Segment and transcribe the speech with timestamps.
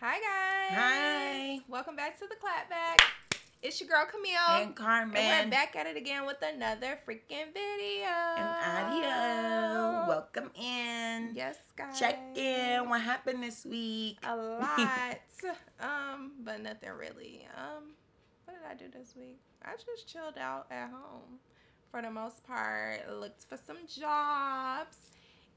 [0.00, 0.78] Hi guys.
[0.78, 1.60] Hi.
[1.68, 3.04] Welcome back to the clapback.
[3.62, 4.62] It's your girl Camille.
[4.64, 5.14] And Carmen.
[5.14, 8.08] And we're back at it again with another freaking video.
[8.08, 10.08] And audio.
[10.08, 11.32] Welcome in.
[11.34, 11.98] Yes, guys.
[11.98, 12.88] Check in.
[12.88, 14.16] What happened this week?
[14.22, 15.20] A lot.
[15.80, 17.46] um, but nothing really.
[17.54, 17.90] Um,
[18.46, 19.38] what did I do this week?
[19.62, 21.40] I just chilled out at home
[21.90, 23.00] for the most part.
[23.12, 24.96] Looked for some jobs.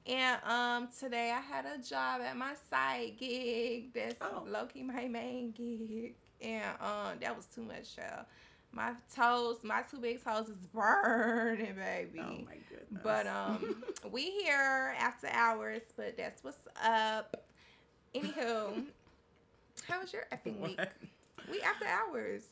[0.05, 3.93] And um today I had a job at my side gig.
[3.93, 4.43] That's Oh.
[4.47, 6.15] low key my main gig.
[6.41, 8.25] And um that was too much, child.
[8.71, 12.19] My toes, my two big toes is burning, baby.
[12.19, 13.01] Oh my goodness.
[13.03, 17.45] But um, we here after hours, but that's what's up.
[18.15, 18.83] Anywho,
[19.87, 20.79] how was your effing week?
[21.51, 22.43] We after hours.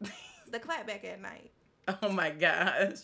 [0.50, 1.50] The clap back at night.
[2.02, 3.00] Oh my gosh.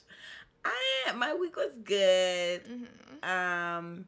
[0.64, 2.62] I my week was good.
[2.66, 4.06] hmm Um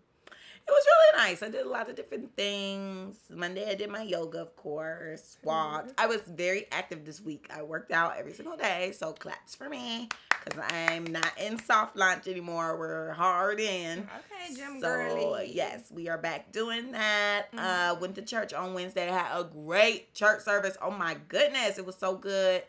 [0.69, 1.43] it was really nice.
[1.45, 3.17] I did a lot of different things.
[3.33, 5.37] Monday I did my yoga, of course.
[5.45, 5.93] Walked.
[5.97, 7.49] I was very active this week.
[7.57, 10.09] I worked out every single day, so claps for me
[10.45, 12.77] because I'm not in soft launch anymore.
[12.77, 14.01] We're hard in.
[14.01, 15.53] Okay, Jim so Girly.
[15.55, 17.53] yes, we are back doing that.
[17.53, 17.61] Mhm.
[17.61, 19.07] Uh, went to church on Wednesday.
[19.07, 20.77] Had a great church service.
[20.83, 22.65] Oh my goodness, it was so good.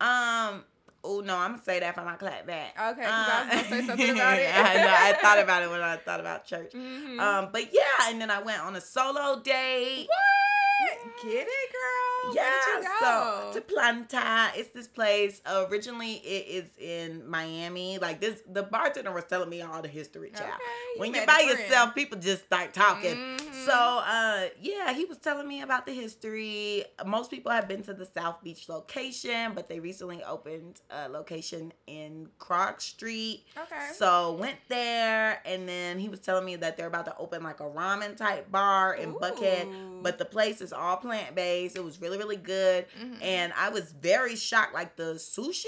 [0.00, 0.64] Um.
[1.08, 2.74] Oh no, I'm gonna say that for my clap back.
[2.78, 4.50] Okay, I was gonna say something about it.
[4.54, 4.94] I know.
[4.98, 6.72] I thought about it when I thought about church.
[6.72, 7.18] Mhm.
[7.20, 10.06] Um, but yeah, and then I went on a solo date.
[10.08, 11.22] what?
[11.22, 12.34] Get it, girl?
[12.34, 12.50] Yeah,
[12.82, 15.40] you so to Planta, it's this place.
[15.46, 17.98] originally, it is in Miami.
[17.98, 20.50] Like this, the bartender was telling me all the history, child.
[20.54, 21.50] Okay, when made you're by friend.
[21.58, 23.14] yourself, people just start talking.
[23.14, 23.45] Mhm.
[23.66, 26.84] So, uh, yeah, he was telling me about the history.
[27.04, 31.72] Most people have been to the South Beach location, but they recently opened a location
[31.86, 33.44] in Krog Street.
[33.56, 33.88] Okay.
[33.94, 37.60] So went there, and then he was telling me that they're about to open like
[37.60, 39.66] a ramen type bar in Buckhead.
[39.66, 40.00] Ooh.
[40.02, 41.76] But the place is all plant based.
[41.76, 43.22] It was really really good, Mhm.
[43.22, 44.74] and I was very shocked.
[44.74, 45.66] Like the sushi,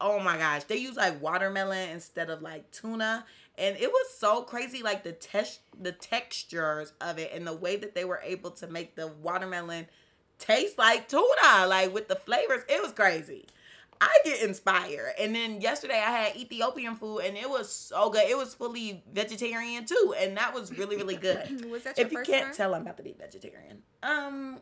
[0.00, 3.24] oh my gosh, they use like watermelon instead of like tuna,
[3.58, 4.82] and it was so crazy.
[4.82, 8.66] Like the test, the textures of it, and the way that they were able to
[8.66, 9.86] make the watermelon
[10.38, 12.62] taste like tuna, like with the flavors.
[12.68, 13.46] It was crazy.
[14.00, 15.14] I get inspired.
[15.18, 18.28] And then yesterday I had Ethiopian food and it was so good.
[18.28, 20.14] It was fully vegetarian too.
[20.18, 21.64] And that was really, really good.
[21.70, 22.54] was that if you can't time?
[22.54, 23.82] tell, I'm about to be vegetarian.
[24.02, 24.58] Um,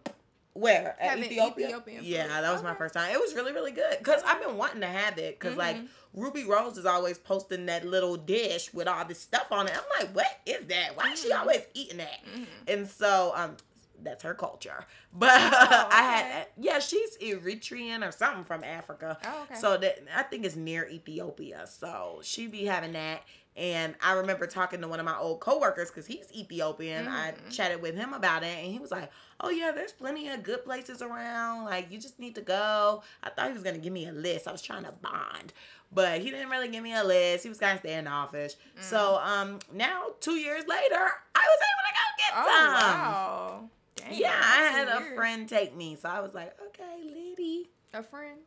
[0.54, 1.66] where at Ethiopia?
[1.66, 2.06] Ethiopian food.
[2.06, 3.12] yeah, that was my first time.
[3.12, 5.38] It was really, really good because I've been wanting to have it.
[5.38, 5.88] Because like Mhm.
[6.14, 9.74] Ruby Rose is always posting that little dish with all this stuff on it.
[9.76, 10.96] I'm like, what is that?
[10.96, 11.40] Why is she Mhm.
[11.40, 12.20] always eating that?
[12.24, 12.46] Mhm.
[12.68, 13.56] And so um
[14.02, 14.86] that's her culture.
[15.12, 19.18] But Oh, I had yeah, she's Eritrean or something from Africa.
[19.24, 19.54] Oh, okay.
[19.60, 21.66] So that I think it's near Ethiopia.
[21.66, 23.22] So she be having that.
[23.56, 27.06] And I remember talking to one of my old coworkers because he's Ethiopian.
[27.06, 27.54] I Mhm.
[27.54, 30.64] chatted with him about it, and he was like, "Oh yeah, there's plenty of good
[30.64, 31.64] places around.
[31.64, 34.48] Like you just need to go." I thought he was gonna give me a list.
[34.48, 35.52] I was trying to bond,
[35.92, 37.44] but he didn't really give me a list.
[37.44, 38.54] He was kind of standoffish.
[38.80, 42.74] So um, now two years later, I was able to go get oh some.
[42.74, 43.70] wow.
[43.94, 48.02] Dang, Yeah, I had a friend take me, so I was like, "Okay, lady." A
[48.02, 48.40] friend.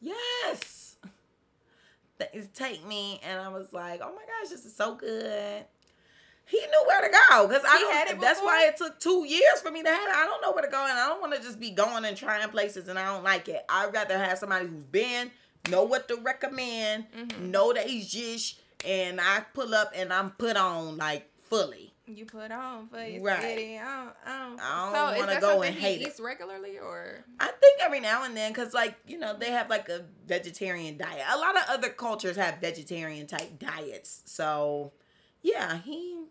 [0.00, 0.96] Yes.
[2.32, 5.64] Is take me, and I was like, "Oh my gosh, this is so good."
[6.46, 8.20] He knew where to go because I had it.
[8.20, 10.14] That's why it took two years for me to have it.
[10.14, 12.16] I don't know where to go, and I don't want to just be going and
[12.16, 13.64] trying places, and I don't like it.
[13.68, 15.30] I'd rather have somebody who's been,
[15.70, 17.38] know what to recommend, Mhm.
[17.50, 21.89] know that he's jish, and I pull up and I'm put on like fully.
[22.16, 23.40] You put on for your Right.
[23.42, 23.78] city.
[23.78, 26.18] I don't, I don't, I don't so wanna that go and he hate it.
[26.20, 27.24] regularly or?
[27.38, 30.96] I think every now and then, cause like you know they have like a vegetarian
[30.98, 31.22] diet.
[31.30, 34.22] A lot of other cultures have vegetarian type diets.
[34.26, 34.92] So
[35.42, 36.24] yeah, he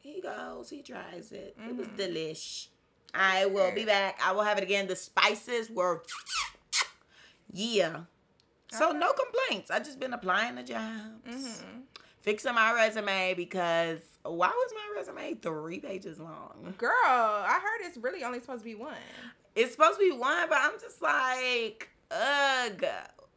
[0.00, 1.56] he goes, he tries it.
[1.68, 1.96] It was Mhm.
[1.96, 2.66] delish.
[3.14, 4.18] I will be back.
[4.22, 4.86] I will have it again.
[4.88, 6.02] The spices were
[7.52, 8.00] yeah.
[8.70, 9.70] So no complaints.
[9.70, 10.82] I just been applying the jobs,
[11.28, 11.80] Mm-hmm.
[12.22, 16.74] fixing my resume because why was my resume three pages long?
[16.78, 18.94] Girl, I heard it's really only supposed to be one.
[19.54, 22.84] it's supposed to be one, but I'm just like, ugh.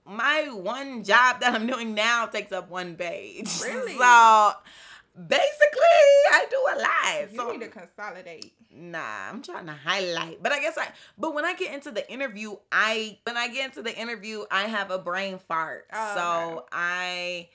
[0.06, 3.50] My one job that I'm doing now takes up one page.
[3.64, 3.98] Really?
[3.98, 4.52] So
[5.16, 7.32] basically, I do a lot.
[7.32, 8.54] You so need to consolidate.
[8.74, 10.42] nah, I'm trying to highlight.
[10.42, 10.88] But I guess I.
[11.18, 14.64] But when I get into the interview, I when I get into the interview, I
[14.64, 15.88] have a brain fart.
[15.92, 17.50] Oh, so I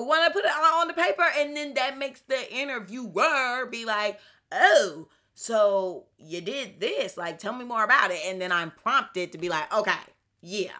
[0.00, 3.84] want to put it all on the paper, and then that makes the interviewer be
[3.84, 4.18] like,
[4.52, 7.16] "Oh, so you did this?
[7.16, 9.92] Like, tell me more about it." And then I'm prompted to be like, "Okay,
[10.40, 10.76] yeah,"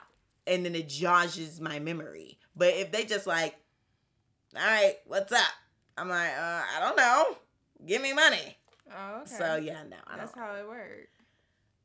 [0.46, 2.38] and then it judges my memory.
[2.56, 3.56] But if they just like,
[4.56, 5.52] "All right, what's up?"
[5.96, 7.38] I'm like, uh, "I don't know.
[7.87, 8.56] Give me money."
[8.93, 9.31] Oh, okay.
[9.38, 10.44] So yeah, no, I That's don't.
[10.44, 11.08] how it works.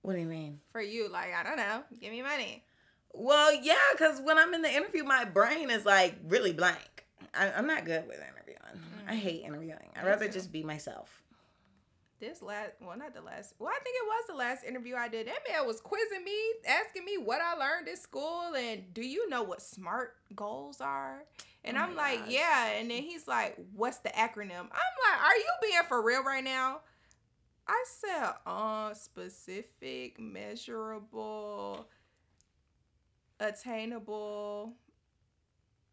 [0.02, 0.60] What do you mean?
[0.72, 2.64] For you, like I don't know, give me money.
[3.12, 6.89] Well, yeah, because when I'm in the interview, my brain is like really blank.
[7.34, 8.84] I, I'm not good with interviewing.
[9.08, 9.90] I hate interviewing.
[9.96, 11.22] I'd rather just be myself.
[12.20, 13.54] This last, well, not the last.
[13.60, 15.28] Well, I think it was the last interview I did.
[15.28, 16.38] That man was quizzing me,
[16.68, 21.24] asking me what I learned at school, and do you know what SMART goals are?
[21.64, 22.32] And Oh I'm like, gosh.
[22.32, 22.72] yeah.
[22.74, 24.52] And then he's like, what's the acronym?
[24.52, 26.82] I'm like, are you being for real right now?
[27.68, 31.88] I said, uh, specific, measurable,
[33.40, 34.74] attainable.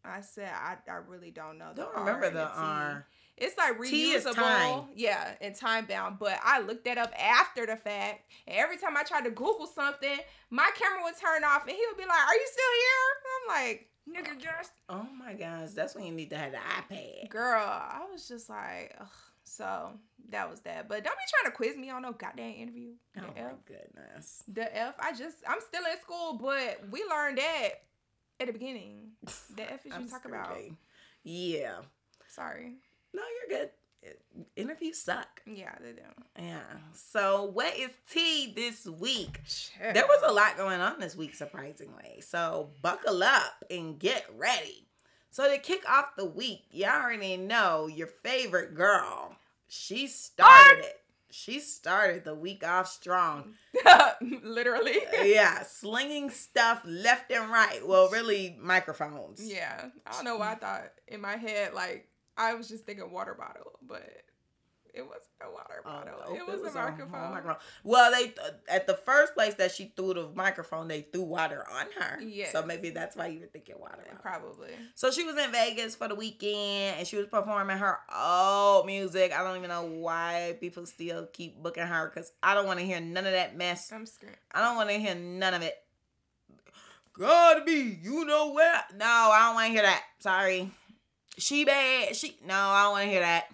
[0.07, 1.69] I said, I, I really don't know.
[1.75, 2.51] the Don't remember the T.
[2.55, 3.07] R.
[3.37, 4.87] It's like reusable.
[4.95, 6.17] Yeah, and time bound.
[6.19, 8.21] But I looked that up after the fact.
[8.47, 10.17] And every time I tried to Google something,
[10.49, 13.61] my camera would turn off and he would be like, Are you still here?
[13.61, 13.89] I'm like,
[14.39, 17.29] nigga, just Oh my gosh, that's when you need to have the iPad.
[17.29, 17.61] girl.
[17.63, 19.07] I was just like, Ugh.
[19.43, 19.91] so
[20.29, 20.87] that was that.
[20.89, 22.93] But don't be trying to quiz me on no goddamn interview.
[23.17, 23.51] Oh the Oh F.
[23.51, 24.43] my goodness.
[24.51, 24.95] The F.
[24.99, 27.69] I just I'm still in school, but we learned that
[28.39, 29.11] at the beginning.
[29.55, 30.57] The F is you talk about.
[31.23, 31.77] Yeah.
[32.27, 32.75] Sorry.
[33.13, 33.69] No, you're good.
[34.55, 35.41] Interviews suck.
[35.45, 36.01] Yeah, they do.
[36.37, 36.59] Yeah.
[36.93, 39.41] So, what is tea this week?
[39.45, 39.93] Shit.
[39.93, 42.21] There was a lot going on this week, surprisingly.
[42.21, 44.87] So, buckle up and get ready.
[45.31, 49.35] So, to kick off the week, y'all already know your favorite girl.
[49.67, 50.96] She started it.
[51.29, 53.53] She started the week off strong.
[54.43, 54.97] Literally.
[55.23, 57.85] yeah, slinging stuff left and right.
[57.85, 59.41] Well, really, microphones.
[59.43, 59.85] Yeah.
[60.05, 62.07] I don't know why I thought in my head, like,
[62.37, 64.07] I was just thinking water bottle, but
[64.97, 66.13] it wasn't a water Oh, bottle.
[66.27, 67.55] no, it was, a microphone.
[67.83, 68.33] Well, they
[68.69, 72.19] at the first place that she threw the microphone, they threw water on her.
[72.21, 72.49] Yeah.
[72.51, 74.03] So maybe that's why you were thinking water.
[74.21, 74.71] Probably.
[74.95, 79.31] So she was in Vegas for the weekend and she was performing her old music.
[79.31, 82.85] I don't even know why people still keep booking her because I don't want to
[82.85, 83.91] hear none of that mess.
[83.91, 84.37] I'm scared.
[84.51, 85.75] I don't want to hear none of it.
[87.13, 88.81] God be, you know where?
[88.95, 90.03] No, I don't want to hear that.
[90.19, 90.69] Sorry.
[91.37, 92.15] She bad.
[92.15, 93.45] She no, I don't want to hear that.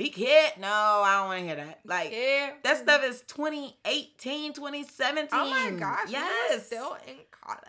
[0.00, 0.56] Big hit.
[0.58, 1.80] No, I don't want to hear that.
[1.84, 2.52] Like Yeah.
[2.62, 5.28] that stuff is 2018, 2017.
[5.30, 6.06] Oh my gosh.
[6.06, 6.66] we Yes.
[6.66, 7.64] Still in college.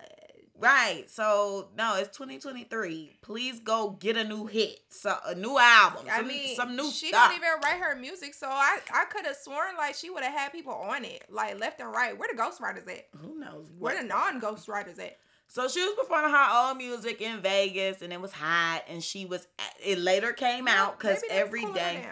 [0.57, 1.10] Right.
[1.10, 3.18] So no, it's 2023.
[3.22, 4.80] Please go get a new hit.
[4.88, 6.06] So a new album.
[6.10, 7.31] I some, mean, some new she stuff.
[7.31, 10.34] don't even write her music, so I I could have sworn like she would have
[10.34, 12.18] had people on it, like left and right.
[12.18, 13.07] Where the ghostwriters at?
[13.22, 13.68] Who knows?
[13.77, 15.18] Where the non ghostwriters at?
[15.51, 18.83] So she was performing her old music in Vegas, and it was hot.
[18.88, 19.45] And she was.
[19.83, 22.07] It later came out because every day,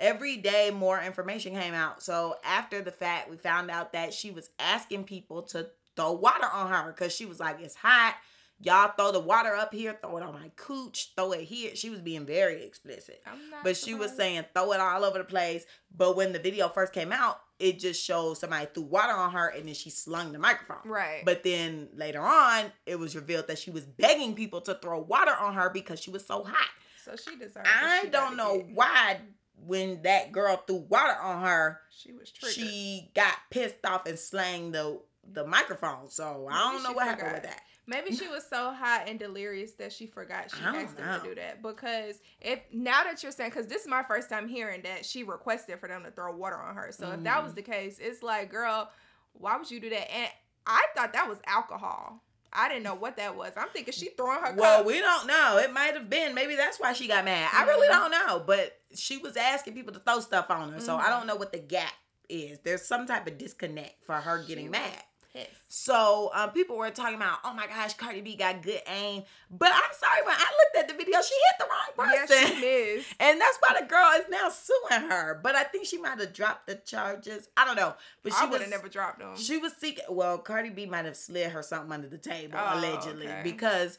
[0.00, 2.02] every day more information came out.
[2.02, 6.48] So after the fact, we found out that she was asking people to throw water
[6.50, 8.14] on her because she was like, "It's hot."
[8.60, 11.76] Y'all throw the water up here, throw it on my cooch, throw it here.
[11.76, 13.22] She was being very explicit.
[13.26, 15.64] I'm not But she was saying throw it all over the place.
[15.94, 19.48] But when the video first came out, it just shows somebody threw water on her
[19.48, 20.88] and then she slung the microphone.
[20.90, 21.22] right.
[21.24, 25.32] But then later on, it was revealed that she was begging people to throw water
[25.38, 26.68] on her because she was so hot.
[27.04, 27.66] so she deserved.
[27.66, 28.70] I she don't know get.
[28.74, 29.20] why
[29.66, 32.54] when that girl threw water on her, She was triggered.
[32.54, 35.00] she got pissed off and slang the
[35.30, 36.08] the microphone.
[36.08, 37.60] So I don't know what happened with that.
[37.88, 41.28] Maybe she was so hot and delirious that she forgot she I asked them to
[41.28, 41.62] do that.
[41.62, 45.24] Because if now that you're saying, because this is my first time hearing that she
[45.24, 46.90] requested for them to throw water on her.
[46.92, 47.44] So if that Mm-hmm.
[47.44, 48.90] was the case, it's like, girl,
[49.32, 50.12] why would you do that?
[50.14, 50.28] And
[50.66, 52.22] I thought that was alcohol.
[52.52, 53.52] I didn't know what that was.
[53.56, 54.86] I'm thinking she throwing her Well, cup.
[54.86, 55.58] we don't know.
[55.62, 56.34] It might have been.
[56.34, 57.50] Maybe that's why she got mad.
[57.54, 57.90] I really Mhm.
[57.90, 58.44] don't know.
[58.46, 60.80] But she was asking people to throw stuff on her.
[60.80, 61.10] So I Mhm.
[61.10, 61.92] don't know what the gap
[62.28, 62.58] is.
[62.60, 65.02] There's some type of disconnect for her getting was mad.
[65.32, 65.50] Pissed.
[65.68, 69.22] So um, people were talking about, oh my gosh, Cardi B got good aim.
[69.50, 72.56] But I'm sorry, when I looked at the video, she hit the wrong Yeah, person.
[72.56, 72.60] she
[72.94, 73.14] missed.
[73.20, 75.40] and that's why the girl is now suing her.
[75.42, 77.48] But I think she might have dropped the charges.
[77.56, 77.94] I don't know.
[78.22, 79.36] But she would have never dropped them.
[79.36, 80.04] she was seeking.
[80.08, 83.40] Well, Cardi B might have slid her something under the table Oh, allegedly okay.
[83.42, 83.98] because.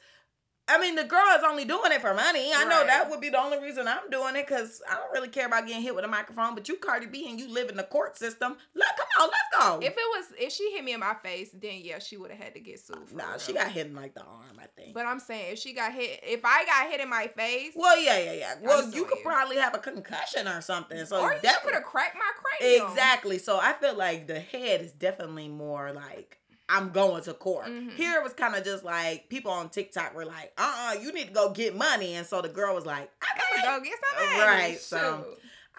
[0.70, 2.52] I mean, the girl is only doing it for money.
[2.56, 5.28] I know that would be the only reason I'm doing it because I don't really
[5.28, 6.54] care about getting hit with a microphone.
[6.54, 8.56] But you, Cardi B, and you live in the court system.
[8.76, 9.86] Let come on, let's go.
[9.86, 12.40] If it was, if she hit me in my face, then yeah, she would have
[12.40, 13.10] had to get sued.
[13.10, 14.94] For nah, she got hit in like the arm, I think.
[14.94, 18.00] But I'm saying if she got hit, if I got hit in my face, well,
[18.00, 18.56] yeah, yeah, yeah.
[18.62, 21.04] Well, you could probably have a concussion or something.
[21.06, 22.92] So or you that could have cracked my cranium.
[22.92, 23.40] Exactly.
[23.40, 26.39] So I feel like the head is definitely more like
[26.70, 27.66] I'm going to court.
[27.68, 27.92] Mhm.
[27.96, 31.12] Here it was kind of just like people on TikTok were like, uh uh you
[31.12, 32.14] need to go get money.
[32.16, 34.40] And so the girl was like, I gotta Go get some money.
[34.42, 35.26] Right, so-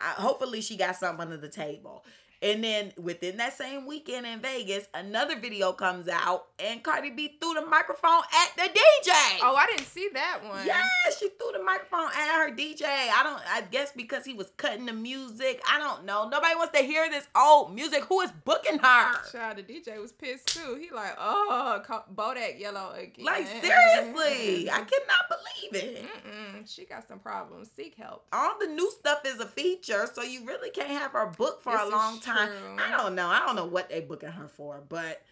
[0.03, 2.05] I, hopefully she got something under the table.
[2.43, 7.37] And then within that same weekend in Vegas, another video comes out and Cardi B
[7.39, 9.13] threw the microphone at the DJ.
[9.43, 10.67] Oh, I didn't see that one.
[10.67, 10.83] Yeah,
[11.19, 12.85] she threw the microphone at her DJ.
[12.85, 13.43] I don't.
[13.47, 15.61] I guess because he was cutting the music.
[15.71, 16.29] I don't know.
[16.31, 18.05] Nobody wants to hear this old music.
[18.05, 19.31] Who is booking her?
[19.31, 20.79] Child, the DJ was pissed too.
[20.81, 21.83] He like, oh,
[22.15, 23.25] Bodak Yellow again.
[23.25, 26.05] Like seriously, I cannot believe it.
[26.05, 27.71] Mm-mm, she got some problems.
[27.77, 28.25] Seek help.
[28.33, 31.77] All the new stuff is a feature, so you really can't have her booked for
[31.77, 32.30] a long time.
[32.37, 32.77] True.
[32.79, 33.27] I don't know.
[33.29, 35.23] I don't know what they booking her for, but.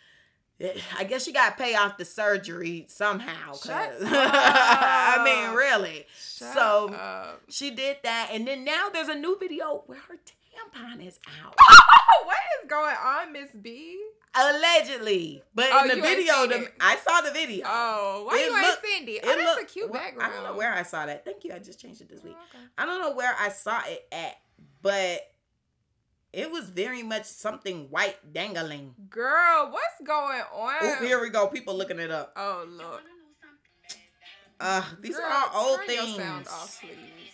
[0.98, 3.54] I guess she got to pay off the surgery somehow.
[3.64, 6.04] I mean, really.
[6.18, 7.42] Shut so up.
[7.48, 11.54] she did that, and then now there's a new video where her tampon is out.
[12.24, 14.02] what is going on, Miss B?
[14.34, 16.68] Allegedly, but Oh, in the video, the.
[16.80, 17.64] I saw the video.
[17.68, 19.12] Oh, why It you ain't Cindy?
[19.12, 20.32] It Oh, that's look- a cute well, background.
[20.32, 21.24] I don't know where I saw that.
[21.24, 21.52] Thank you.
[21.54, 22.36] I just changed it this Oh, week.
[22.52, 22.64] okay.
[22.76, 24.34] I don't know where I saw it at,
[24.82, 25.20] but
[26.32, 28.94] it was very much something white dangling.
[29.08, 30.74] Girl, what's going on?
[30.80, 31.46] Oh, here we go.
[31.46, 32.32] People looking it up.
[32.36, 33.02] Oh look.
[34.60, 36.08] Uh, these Girl, are all old turn things.
[36.08, 37.32] Your sound off, please.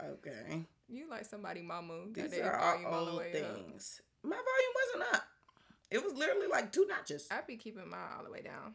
[0.00, 0.64] Okay.
[0.88, 1.94] You like somebody mama.
[2.12, 3.56] These are all volume the old way up.
[3.56, 4.00] things.
[4.22, 5.22] My volume wasn't up.
[5.90, 7.26] It was literally like two notches.
[7.30, 8.74] I'd be keeping mine all the way down.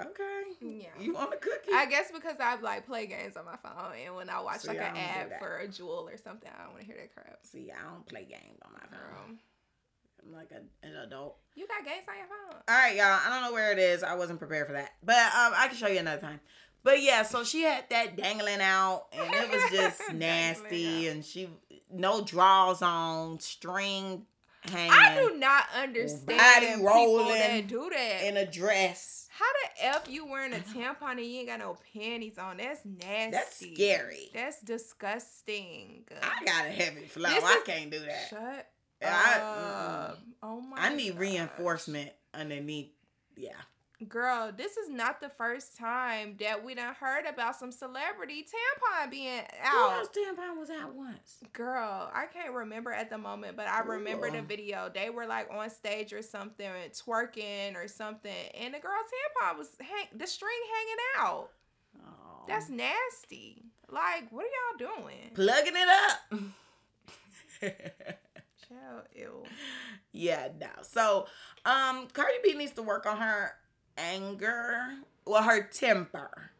[0.00, 0.42] Okay.
[0.60, 0.88] Yeah.
[1.00, 1.72] You want a cookie?
[1.74, 4.68] I guess because I like play games on my phone, and when I watch See,
[4.68, 7.14] like I an ad for a jewel or something, I don't want to hear that
[7.14, 7.38] crap.
[7.42, 9.38] See, I don't play games on my phone.
[10.24, 11.36] I'm like a, an adult.
[11.54, 12.60] you got games on your phone.
[12.68, 13.18] All right, y'all.
[13.24, 14.02] I don't know where it is.
[14.02, 16.40] I wasn't prepared for that, but um, I can show you another time.
[16.84, 21.48] But yeah, so she had that dangling out, and it was just nasty, and she
[21.90, 24.26] no draws on, string
[24.62, 28.24] hanging, I do not understand body people rolling that do that.
[28.24, 29.27] in a dress.
[29.38, 32.56] How the f you wearing a tampon and you ain't got no panties on?
[32.56, 33.30] That's nasty.
[33.30, 34.30] That's scary.
[34.34, 36.04] That's disgusting.
[36.22, 37.28] I got a heavy flow.
[37.28, 38.26] This I is- can't do that.
[38.30, 38.70] Shut
[39.02, 40.18] I, up.
[40.42, 40.76] Oh my.
[40.78, 42.90] I need reinforcement underneath.
[43.36, 43.52] Yeah.
[44.06, 49.10] Girl, this is not the first time that we done heard about some celebrity tampon
[49.10, 49.98] being Who out.
[49.98, 51.38] else tampon was out once?
[51.52, 54.88] Girl, I can't remember at the moment, but I remember the video.
[54.92, 59.58] They were like on stage or something, and twerking or something, and the girl tampon
[59.58, 61.50] was hang the string hanging out.
[62.00, 62.44] Oh.
[62.46, 63.64] That's nasty.
[63.90, 65.30] Like, what are y'all doing?
[65.34, 66.40] plugging it up.
[68.68, 69.42] Child, ew.
[70.12, 70.68] yeah, no.
[70.82, 71.26] So,
[71.64, 73.54] um, Cardi B needs to work on her
[73.98, 74.94] anger,
[75.26, 76.50] well, her temper,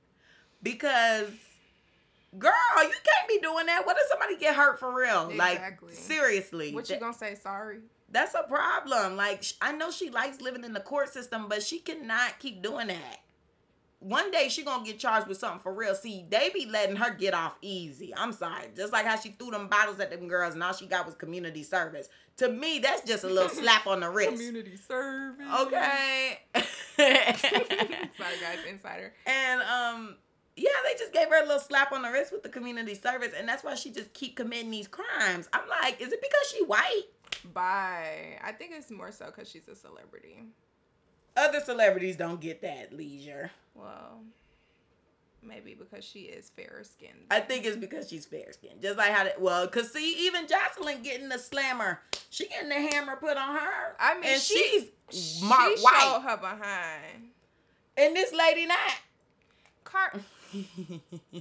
[0.62, 1.30] because,
[2.38, 2.52] girl,
[2.83, 3.87] you can't be doing that.
[3.87, 5.30] What if somebody get hurt for real?
[5.30, 5.88] Exactly.
[5.88, 7.35] Like, seriously, What you gonna say?
[7.35, 7.78] Sorry.
[8.11, 9.16] that's a problem.
[9.16, 12.88] Like, I know she likes living in the court system, but she cannot keep doing
[12.88, 13.18] that.
[14.00, 15.95] One day she gonna get charged with something for real.
[15.95, 18.14] See, they be letting her get off easy.
[18.17, 18.67] I'm sorry.
[18.76, 21.17] Just like how she threw them bottles at them girls and all she got was
[21.17, 22.09] community service.
[22.37, 24.31] To me, that's just a little slap on the wrist.
[24.35, 25.47] Community service.
[25.62, 26.38] Okay.
[26.97, 28.59] Sorry, guys.
[28.69, 29.12] Insider.
[29.26, 30.17] and um,
[30.57, 33.33] yeah, they just gave her a little slap on the wrist with the community service,
[33.37, 35.49] and that's why she just keep committing these crimes.
[35.52, 37.02] I'm like, is it because she white?
[37.52, 38.38] Bye.
[38.43, 40.45] I think it's more so because she's a celebrity.
[41.38, 43.50] Other celebrities don't get that leisure.
[43.75, 44.23] Well,
[45.42, 47.26] maybe because she is fairer skinned.
[47.30, 48.83] I think it's because she's fair skinned.
[48.83, 52.75] Just like how that, well, cause see, even Joseline getting the slammer, she getting the
[52.75, 53.97] hammer put on her.
[54.00, 57.28] I mean, and she- she's marked she white, showed her behind.
[57.97, 58.78] and this lady not.
[59.85, 60.12] Car-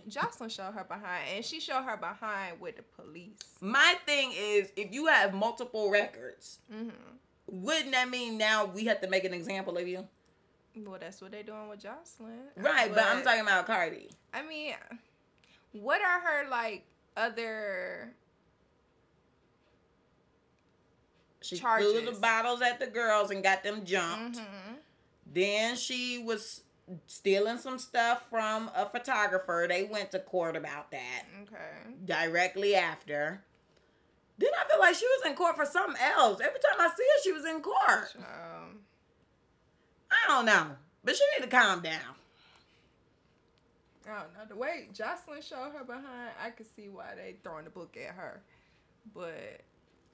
[0.10, 3.32] Joseline showed her behind, and she showed her behind with the police.
[3.62, 6.90] My thing is, if you have multiple records, hmm
[7.48, 10.08] wouldn't that mean now we have to make an example of you?
[10.76, 12.50] Well, that's what they're doing with Joseline.
[12.56, 14.10] Right, but, I'm talking about Cardi.
[14.34, 14.76] I mean,
[15.72, 16.86] what are her like
[17.16, 18.14] other?
[21.42, 22.06] She threw Charges.
[22.06, 24.38] the bottles at the girls and got them jumped.
[24.38, 24.78] Mhm.
[25.26, 26.62] Then she was
[27.08, 29.66] stealing some stuff from a photographer.
[29.68, 31.24] They went to court about that.
[31.44, 31.94] Okay.
[32.06, 33.44] directly after.
[34.38, 36.40] Then I feel like she was in court for something else.
[36.40, 38.16] Every time I see her, she was in court.
[38.18, 38.80] Um,
[40.12, 40.68] I don't know.
[41.04, 42.02] But she need to calm down.
[44.10, 44.46] I don't know.
[44.48, 48.14] The way Joseline showed her behind, I could see why they throwing the book at
[48.16, 48.42] her.
[49.14, 49.62] But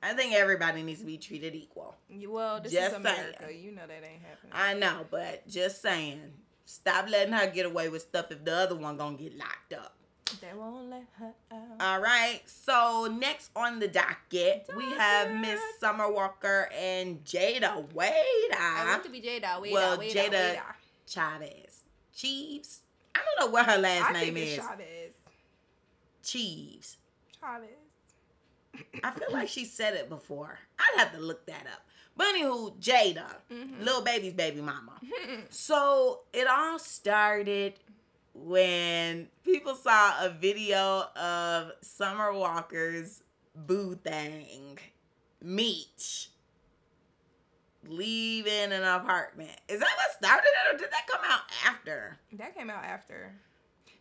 [0.01, 1.95] I think everybody needs to be treated equal.
[2.09, 3.37] you- well, this Just is America.
[3.45, 3.63] saying.
[3.63, 4.51] You know that ain't happening.
[4.53, 6.33] I know, but just saying.
[6.65, 9.95] Stop letting her get away with stuff if the other one gonna get locked up.
[10.41, 11.81] They won't let her out.
[11.81, 12.41] All right.
[12.45, 15.79] So next on the docket, we have Miss Docket.
[15.79, 17.63] Summer Walker and Jayda
[18.57, 19.61] I want to be Jayda.
[19.61, 20.59] Wait, well, wait, Jayda- wait.
[21.07, 21.81] Chavez.
[22.15, 22.81] Cheaves.
[23.15, 24.65] I don't know what her last I name think it's is.
[24.65, 25.13] Chavez.
[26.23, 26.97] Cheaves.
[27.39, 27.69] Chavez.
[29.03, 30.57] I feel like she said it before.
[30.79, 31.85] I'd have to look that up.
[32.15, 33.83] But anywho, Jayda, Mhm.
[33.83, 34.99] Lil Baby's baby mama.
[35.49, 37.73] So it all started
[38.33, 43.23] when people saw a video of Summer Walker's
[43.55, 44.79] boo thing,
[45.41, 46.29] Meech,
[47.87, 49.51] leaving an apartment.
[49.67, 52.17] Is that what started it, or did that come out after?
[52.33, 53.33] That came out after.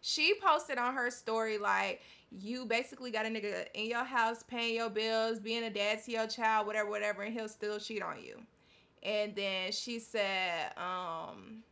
[0.00, 4.74] She posted on her story like you basically got a nigga in your house paying
[4.74, 8.22] your bills, being a dad to your child, whatever, whatever, and he'll still cheat on
[8.22, 8.42] you.
[9.02, 11.62] And then she said, um,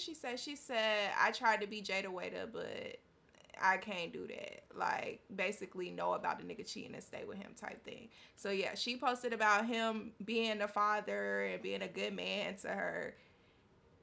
[0.00, 0.38] what she said?
[0.38, 2.96] She said, I tried to be Jayda Wayda, but
[3.60, 4.62] I can't do that.
[4.74, 8.08] Like, basically, know about the nigga cheating and stay with him type thing.
[8.36, 12.68] So, yeah, she posted about him being a father and being a good man to
[12.68, 13.14] her.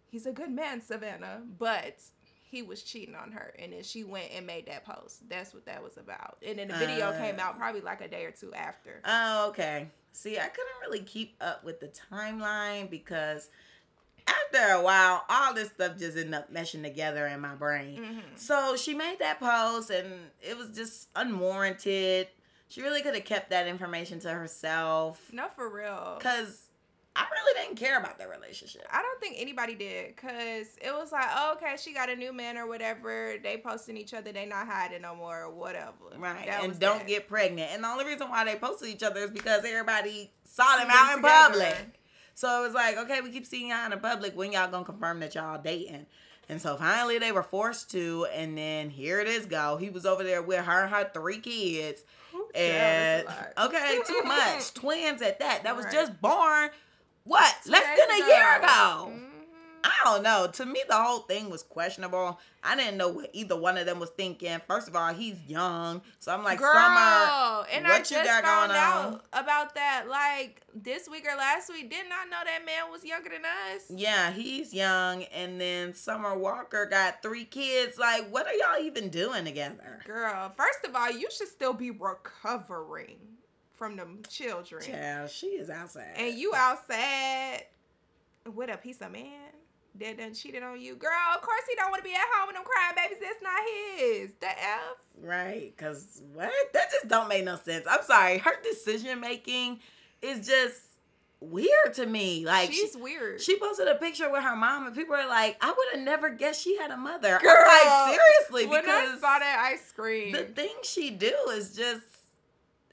[0.10, 2.02] He's a good man, Savannah, but
[2.50, 3.54] he was cheating on her.
[3.60, 5.28] And then she went and made that post.
[5.30, 6.38] That's what that was about.
[6.46, 7.18] And then the video Uh.
[7.20, 9.02] came out probably like a day or two after.
[9.06, 9.90] Oh, okay.
[10.14, 13.50] See, I couldn't really keep up with the timeline because
[14.28, 17.98] after a while, all this stuff just ended up meshing together in my brain.
[18.36, 18.40] Mhm.
[18.40, 22.28] So she made that post and it was just unwarranted.
[22.70, 26.16] She really could have kept that information to herself No, for real.
[26.18, 26.64] because
[27.16, 28.86] I really didn't care about their relationship.
[28.92, 32.32] I don't think anybody did because it was like, oh, okay, she got a new
[32.32, 33.36] man or whatever.
[33.42, 34.32] They posting each other.
[34.32, 35.94] They not hiding no more or whatever.
[36.16, 36.46] Right.
[36.46, 37.08] That and don't that.
[37.08, 37.72] get pregnant.
[37.72, 41.14] And the only reason why they posted each other is because everybody saw them out
[41.14, 41.44] in together.
[41.44, 42.00] public.
[42.38, 44.38] So it was like, okay, we keep seeing y'all in the public.
[44.38, 46.06] When y'all gonna confirm that y'all dating?
[46.48, 49.78] And so finally they were forced to, and then here it is go.
[49.78, 52.04] He was over there with her and her three kids.
[52.54, 53.74] And that was a lot.
[53.74, 54.72] okay, too much.
[54.76, 55.64] Twins at that.
[55.64, 55.94] That was Right.
[55.96, 56.70] just born
[57.24, 57.56] what?
[57.66, 59.12] Two Less than a year ago.
[59.14, 59.30] Mhm.
[59.84, 60.48] I don't know.
[60.54, 62.40] To me, the whole thing was questionable.
[62.64, 64.60] I didn't know what either one of them was thinking.
[64.68, 68.24] First of all, he's young, so I'm like, Girl, Summer, and I what just you
[68.24, 69.20] got found going out on?
[69.34, 71.90] about that like this week or last week.
[71.90, 73.42] Did not know that man was younger than
[73.76, 73.84] us.
[73.90, 77.98] Yeah, he's young, and then Summer Walker got three kids.
[77.98, 80.02] Like, what are y'all even doing together?
[80.06, 83.18] Girl, first of all, you should still be recovering
[83.76, 84.84] from them children.
[84.90, 86.14] Yeah, she is outside.
[86.18, 87.64] and you outside
[88.56, 89.47] with a piece of man
[90.00, 90.96] that done cheated on you.
[90.96, 93.18] Girl, of course he don't want to be at home with them crying babies.
[93.22, 93.62] That's not
[93.98, 94.32] his.
[94.40, 94.98] The F.
[95.22, 96.52] Right, because what?
[96.74, 97.86] That just don't make no sense.
[97.90, 98.38] I'm sorry.
[98.40, 99.80] Her decision making
[100.22, 100.82] is just
[101.40, 102.46] weird to me.
[102.46, 103.42] Like, She's she, weird.
[103.42, 106.30] she posted a picture with her mom, and people are like, I would have never
[106.30, 107.40] guessed she had a mother.
[107.42, 111.34] Girl, I'm like, seriously, when I because saw that ice cream, the things she do
[111.52, 112.02] is just,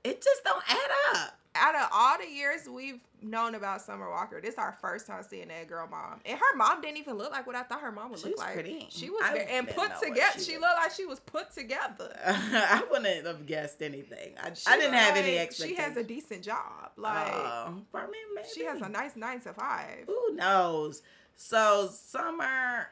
[0.02, 1.38] it just don't add up.
[1.54, 5.22] Out of all the years we've known about Summer Walker, this is our first time
[5.28, 6.20] seeing that girl mom.
[6.26, 8.36] And her mom didn't even look like what I thought her mom would She look
[8.36, 8.54] was like.
[8.54, 8.86] pretty.
[8.90, 10.38] She was I and put together.
[10.38, 12.14] she She, looked like she was put together.
[12.26, 14.34] I wouldn't have guessed anything.
[14.42, 15.76] I, I didn't have any expectations.
[15.78, 16.90] She has a decent job.
[16.96, 18.48] Like Oh, I mean, maybe.
[18.54, 20.04] she has a nice nine to five.
[20.06, 21.02] Who knows?
[21.36, 22.88] So Summer,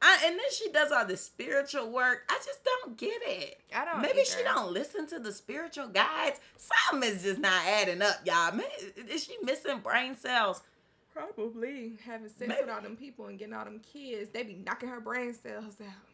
[0.00, 2.24] I, and then she does all this spiritual work.
[2.28, 3.58] I just don't get it.
[3.74, 4.00] I don't.
[4.00, 6.40] Maybe she don't listen to the spiritual guides.
[6.56, 8.54] Something is just not adding up, y'all.
[8.54, 8.66] Man,
[9.08, 10.62] is she missing brain cells?
[11.12, 12.60] Probably having sex Maybe.
[12.60, 14.30] with all them people and getting all them kids.
[14.32, 16.07] They be knocking her brain cells out.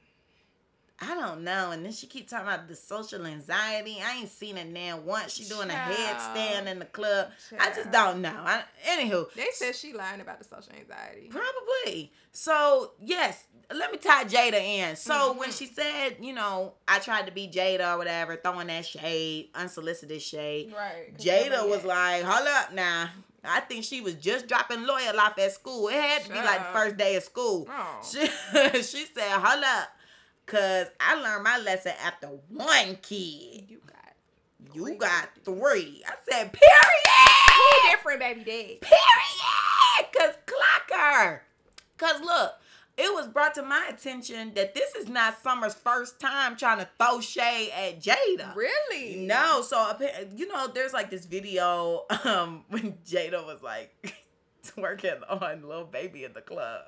[1.01, 1.73] I don't know.
[1.73, 3.99] And then she keep talking about the social anxiety.
[4.05, 5.35] I ain't seen it now once.
[5.35, 7.29] She doing a headstand in the club.
[7.59, 8.33] I just don't know.
[8.33, 11.29] I, anywho, They said she lying about the social anxiety.
[11.31, 12.13] Probably.
[12.31, 14.95] So yes, let me tie Jayda in.
[14.97, 15.59] So when Mhm.
[15.59, 20.23] she said, you know, I tried to be Jayda or whatever, throwing that shade, unsolicited
[20.23, 21.17] shade, Right.
[21.19, 23.11] Jada was like, "Hold up now."
[23.43, 25.89] I think she was just dropping Loyal off at school.
[25.89, 27.69] It had to be like the first day of school.
[27.69, 28.01] Oh.
[28.11, 28.21] She,
[28.83, 29.89] she said, "Hold up."
[30.47, 33.65] Cause I learned my lesson after one kid.
[33.69, 34.97] You got You Three.
[34.97, 36.03] got three.
[36.07, 36.61] I said, period.
[37.49, 38.79] two different baby dads.
[38.81, 40.13] Period.
[40.19, 41.43] Cause clock her.
[41.97, 42.53] Cause look,
[42.97, 46.89] it was brought to my attention that this is not Summer's first time trying to
[46.99, 48.55] throw shade at Jayda.
[48.55, 49.27] Really?
[49.27, 49.97] No, so
[50.37, 54.15] you know, there's like this video um when Jayda was like
[54.67, 56.83] twerking on Lil Baby in the club.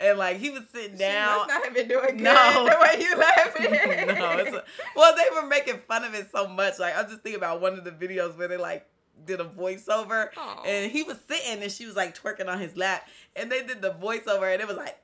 [0.00, 1.36] And like he was sitting She down.
[1.36, 2.20] must not have been doing good.
[2.20, 2.64] No.
[2.64, 3.70] The way you laughing.
[4.18, 4.64] no, it's a,
[4.96, 6.78] well, they were making fun of it so much.
[6.78, 8.86] Like I'm just thinking about one of the videos where they like
[9.26, 10.62] did a voiceover, Aw.
[10.64, 13.82] and he was sitting and she was like twerking on his lap, and they did
[13.82, 14.96] the voiceover, and it was like.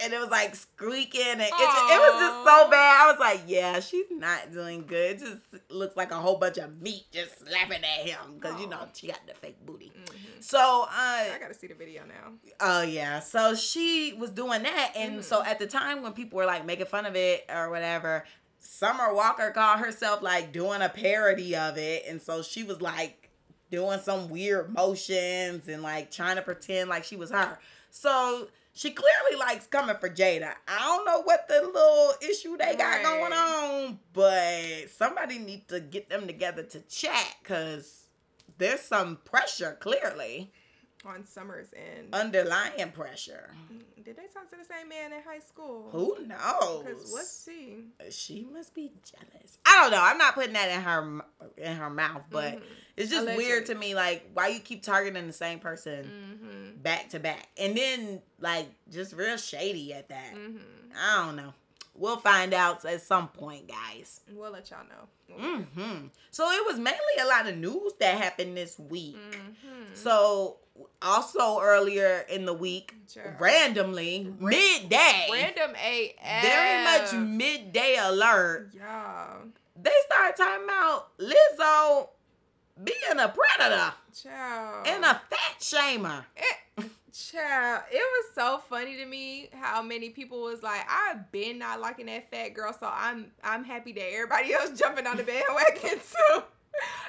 [0.00, 3.02] And it was like squeaking, and it, just, it was just so bad.
[3.04, 5.16] I was like, "Yeah, she's not doing good.
[5.16, 8.68] It just looks like a whole bunch of meat just slapping at him because you
[8.68, 10.17] know she got the fake booty." Mhm.
[10.44, 12.32] So, uh, I gotta see the video now.
[12.60, 13.20] Oh yeah.
[13.20, 15.24] So she was doing that, and Mhm.
[15.24, 18.24] so at the time when people were like making fun of it or whatever,
[18.60, 22.04] Summer Walker called herself like doing a parody of it.
[22.06, 23.30] And so she was like
[23.70, 27.58] doing some weird motions and like trying to pretend like she was her.
[27.90, 30.52] So she clearly likes coming for Jayda.
[30.66, 33.02] I don't know what the little issue they got Right.
[33.02, 38.07] going on, but somebody need to get them together to chat because
[38.58, 40.52] there's some pressure clearly,
[41.04, 42.08] On Summer's end.
[42.12, 43.50] underlying pressure.
[44.04, 45.90] Did they talk to the same man in high school?
[45.92, 47.12] Who Because knows?
[47.12, 47.84] what's he?
[48.10, 49.58] she must be jealous.
[49.66, 50.00] I don't know.
[50.02, 51.20] I'm not putting that in her
[51.58, 52.62] in her mouth, but Mhm.
[52.96, 53.44] it's just Allegedly.
[53.44, 53.94] weird to me.
[53.94, 56.04] Like, why you keep targeting the same person
[56.42, 56.82] Mm-hmm.
[56.82, 60.34] back to back, and then like just real shady at that.
[60.34, 60.92] Mm-hmm.
[60.98, 61.52] I don't know.
[61.98, 64.20] We'll find out at some point, guys.
[64.32, 65.34] We'll let y'all know.
[65.36, 69.16] hmm So it was mainly a lot of news that happened this week.
[69.16, 69.94] Mm-hmm.
[69.94, 70.58] So
[71.02, 73.36] also earlier in the week, Sure.
[73.40, 76.42] randomly midday, Random AF.
[76.42, 78.70] very much midday alert.
[78.74, 79.40] Y'all.
[79.80, 82.08] they started talking about Lizzo
[82.84, 84.86] being a predator Child.
[84.86, 86.24] and a fat shamer.
[86.36, 86.56] It,
[87.18, 91.80] child, it was so funny to me how many people was like, I've been not
[91.80, 95.98] liking that fat girl, so I'm I'm happy that everybody else jumping on the bandwagon
[95.98, 96.42] too.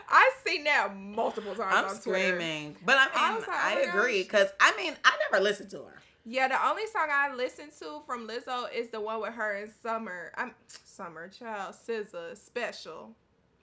[0.10, 2.38] I seen that multiple times I'm on Twitter.
[2.38, 5.44] screaming, but I mean, I I, like, oh my agree because I mean, I never
[5.44, 6.00] listened to her.
[6.26, 9.72] Yeah, the only song I listened to from Lizzo is the one with her and
[9.82, 10.32] Summer.
[10.36, 13.16] I'm Summer Child SZA special.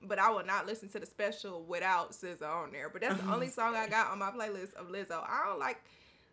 [0.02, 2.88] But I will not listen to the special without SZA on there.
[2.88, 5.22] But that's the only song I got on my playlist of Lizzo.
[5.22, 5.80] I don't like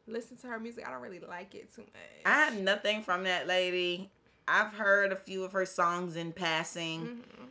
[0.07, 0.85] listen to her music.
[0.87, 1.91] I don't really like it too much.
[2.25, 4.11] I have nothing from that lady.
[4.47, 7.47] I've heard a few of her songs in passing, Mhm.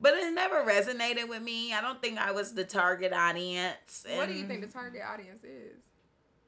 [0.00, 1.72] but it never resonated with me.
[1.74, 4.04] I don't think I was the target audience.
[4.14, 5.82] What do you think the target audience is?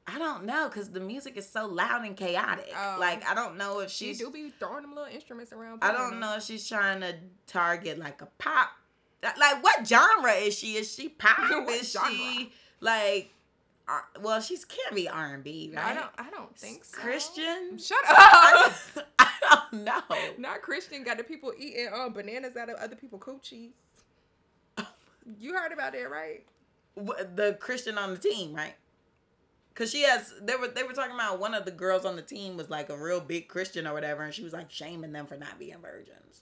[0.07, 2.71] I don't know because the music is so loud and chaotic.
[2.75, 2.97] Oh.
[2.99, 5.83] Like I don't know if She do be throwing them little instruments around.
[5.83, 6.19] I don't them.
[6.21, 7.15] know if she's trying to
[7.47, 8.69] target like a pop.
[9.21, 10.75] Like what genre is she?
[10.77, 11.37] Is she pop?
[11.69, 13.31] Is she like?
[13.91, 15.85] R- well, she's can't be R and B, right?
[15.85, 16.09] I don't.
[16.17, 16.97] I don't think so.
[17.01, 17.77] Christian.
[17.77, 18.73] Shut up.
[19.19, 19.31] I
[19.69, 20.01] don't know.
[20.37, 21.03] Not Christian.
[21.03, 23.71] Got the people eating uh, bananas out of other people coochies.
[25.39, 26.43] You heard about that, right?
[26.95, 28.73] The Christian on the team, right?
[29.75, 32.21] Cause she has they were they were talking about one of the girls on the
[32.23, 35.27] team was like a real big Christian or whatever, and she was like shaming them
[35.27, 36.41] for not being virgins.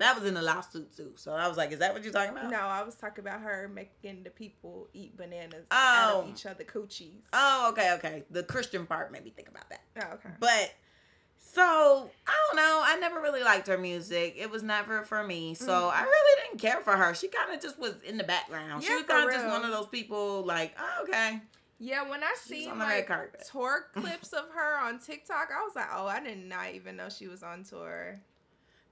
[0.00, 1.12] That was in the lawsuit too.
[1.16, 2.50] So I was like, is that what you're talking about?
[2.50, 6.20] No, I was talking about her making the people eat bananas out Oh.
[6.22, 7.20] of each other coochies.
[7.32, 8.24] Oh, okay, okay.
[8.30, 9.82] The Christian part made me think about that.
[10.02, 10.30] Oh, okay.
[10.40, 10.74] But
[11.38, 12.80] so I don't know.
[12.84, 14.34] I never really liked her music.
[14.38, 15.54] It was never for me.
[15.54, 15.92] So Mhm.
[15.92, 17.14] I really didn't care for her.
[17.14, 18.82] She kind of just was in the background.
[18.84, 21.40] she was kind of just one of those people like, oh, okay.
[21.78, 25.48] Yeah, when I She's seen on the red like tour clips of her on TikTok,
[25.50, 28.20] I was like, oh, I did not even know she was on tour.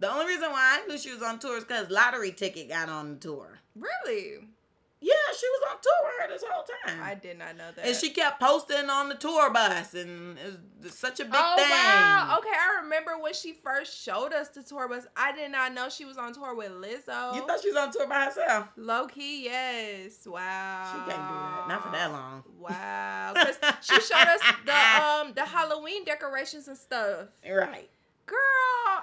[0.01, 2.89] The only reason why I knew she was on tour is because Lottery Ticket got
[2.89, 3.59] on the tour.
[3.75, 4.39] Really?
[5.01, 7.01] Yeah, she was on tour this whole time.
[7.01, 7.87] I did not know that.
[7.87, 11.55] and she kept posting on the tour bus, and it was such a big oh
[11.57, 11.71] thing.
[11.71, 12.37] wow!
[12.41, 15.07] Okay, I remember when she first showed us the tour bus.
[15.17, 17.33] I did not know she was on tour with Lizzo.
[17.37, 18.69] You thought she was on tour by herself?
[18.77, 20.27] Low key, yes.
[20.27, 20.85] Wow.
[20.93, 21.65] She can't do that.
[21.69, 22.43] Not for that long.
[22.59, 23.35] Wow.
[23.37, 27.29] 'Cause she showed us the um the Halloween decorations and stuff.
[27.49, 27.89] Right.
[28.29, 28.37] Girl,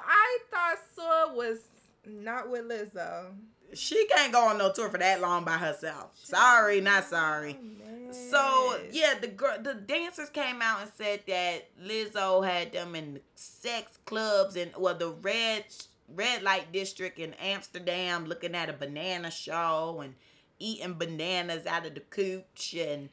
[0.08, 1.60] I thought Sua was
[2.06, 3.34] not with Lizzo.
[3.74, 6.12] She can't go on no tour for that long by herself.
[6.14, 7.58] Sorry, not sorry.
[7.60, 12.96] Oh, so yeah, the girl, the dancers came out and said that Lizzo had them
[12.96, 15.66] in sex clubs and well, the red
[16.14, 20.16] red light district in Amsterdam, looking at a banana show and
[20.60, 23.10] eating bananas out of the cooch and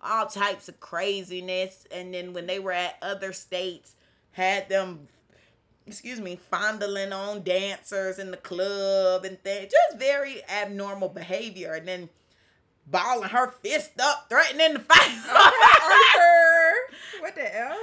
[0.00, 1.86] all types of craziness.
[1.90, 3.96] And then when they were at other states,
[4.32, 5.08] had them
[5.88, 9.72] excuse me, fondling on dancers in the club and things.
[9.72, 11.72] Just very abnormal behavior.
[11.72, 12.08] And then
[12.86, 14.98] balling her fist up, threatening to fight.
[15.30, 15.50] Oh,
[16.14, 17.22] okay, Arthur.
[17.22, 17.78] What the hell?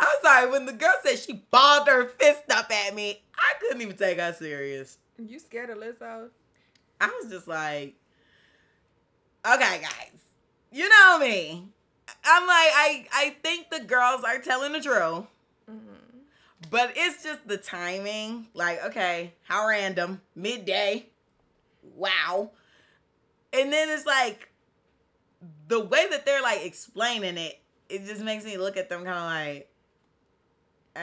[0.00, 3.82] I'm sorry, when the girl said she balled her fist up at me, I couldn't
[3.82, 4.98] even take her serious.
[5.18, 6.28] You scared of Lizzo?
[7.00, 7.94] I was just like,
[9.46, 10.20] okay, guys,
[10.72, 11.64] you know me.
[12.24, 15.26] I'm like, I, I think the girls are telling the truth.
[16.70, 18.48] But it's just the timing.
[18.54, 20.20] Like, okay, how random.
[20.34, 21.06] Midday.
[21.96, 22.50] Wow.
[23.52, 24.48] And then it's like
[25.68, 29.18] the way that they're like explaining it, it just makes me look at them kind
[29.18, 29.68] of like,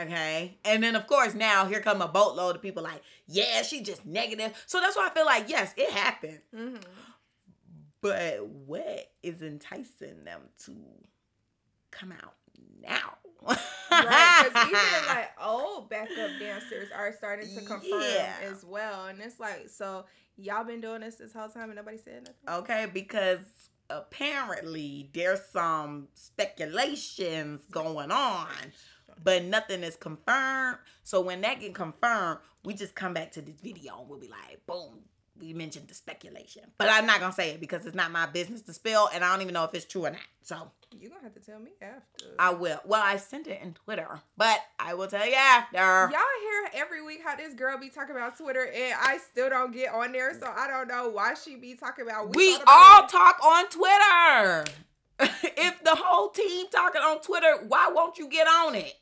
[0.07, 0.57] okay.
[0.65, 4.05] And then of course now here come a boatload of people like, yeah, she just
[4.05, 4.63] negative.
[4.65, 6.39] So that's why I feel like, yes, it happened.
[6.55, 6.77] Mm-hmm.
[8.01, 10.75] But what is enticing them to
[11.91, 12.35] come out
[12.81, 13.17] now?
[13.47, 13.57] Right.
[13.91, 18.33] Because even like old backup dancers are starting to confirm Yeah.
[18.43, 20.05] as well, and it's like, so
[20.37, 22.61] y'all been doing this this whole time and nobody said nothing.
[22.63, 23.39] Okay, because
[23.89, 28.47] apparently there's some speculations going on,
[29.23, 30.77] but nothing is confirmed.
[31.03, 34.27] So when that get confirmed, we just come back to this video and we'll be
[34.29, 34.99] like, boom,
[35.39, 36.63] we mentioned the speculation.
[36.77, 39.31] But I'm not gonna say it because it's not my business to spill, and I
[39.31, 40.21] don't even know if it's true or not.
[40.41, 42.25] So you're gonna have to tell me after.
[42.37, 42.79] I will.
[42.85, 45.77] Well, I sent it in Twitter, but I will tell you after.
[45.77, 49.71] Y'all hear every week how this girl be talking about Twitter, and I still don't
[49.71, 52.35] get on there, so I don't know why she be talking about.
[52.35, 53.09] We thought about all it.
[53.09, 54.65] talk on Twitter.
[55.57, 58.93] if the whole team talking on Twitter, why won't you get on it?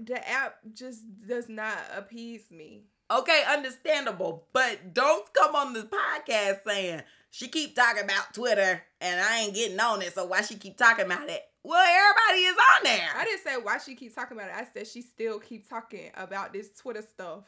[0.00, 2.84] the app just does not appease me.
[3.12, 9.20] Okay, understandable, but don't come on this podcast saying she keep talking about Twitter and
[9.20, 11.42] I ain't getting on it, so why she keep talking about it?
[11.62, 13.08] Well, everybody is on there.
[13.14, 14.56] I didn't say why she keep talking about it.
[14.56, 17.44] I said she still keep talking about this Twitter stuff,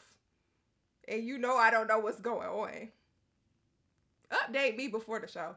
[1.09, 2.89] and you know I don't know what's going on.
[4.31, 5.57] Update me before the show.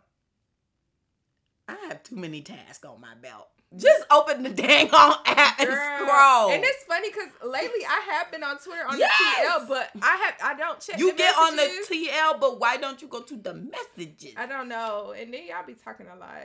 [1.67, 3.49] I have too many tasks on my belt.
[3.75, 6.07] Just open the dang on app and Girl.
[6.07, 6.51] scroll.
[6.51, 9.11] And it's funny because lately I have been on Twitter on Yes.
[9.19, 10.97] the TL, but I have I don't check.
[10.97, 11.63] you get on the.
[11.91, 14.33] TL, but why don't you go to the messages?
[14.37, 16.37] I don't know, and then y'all be talking a lot.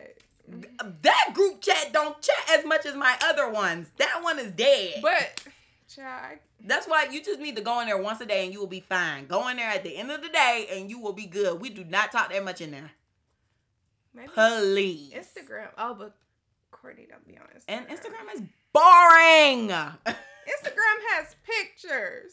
[1.03, 3.89] that group chat don't chat as much as my other ones.
[3.99, 4.95] That one is dead.
[5.01, 5.45] But,
[5.95, 8.59] child, That's why you just need to go in there once a day and you
[8.59, 9.27] will be fine.
[9.27, 11.61] Go in there at the end of the day and you will be good.
[11.61, 12.91] We do not talk that much in there.
[14.13, 15.13] maybe Please.
[15.15, 15.69] Instagram.
[15.79, 16.15] Oh, but
[16.83, 17.65] Courtney don't be on Instagram.
[17.69, 18.43] And Instagram is
[18.73, 19.69] boring.
[20.07, 22.33] Instagram has pictures.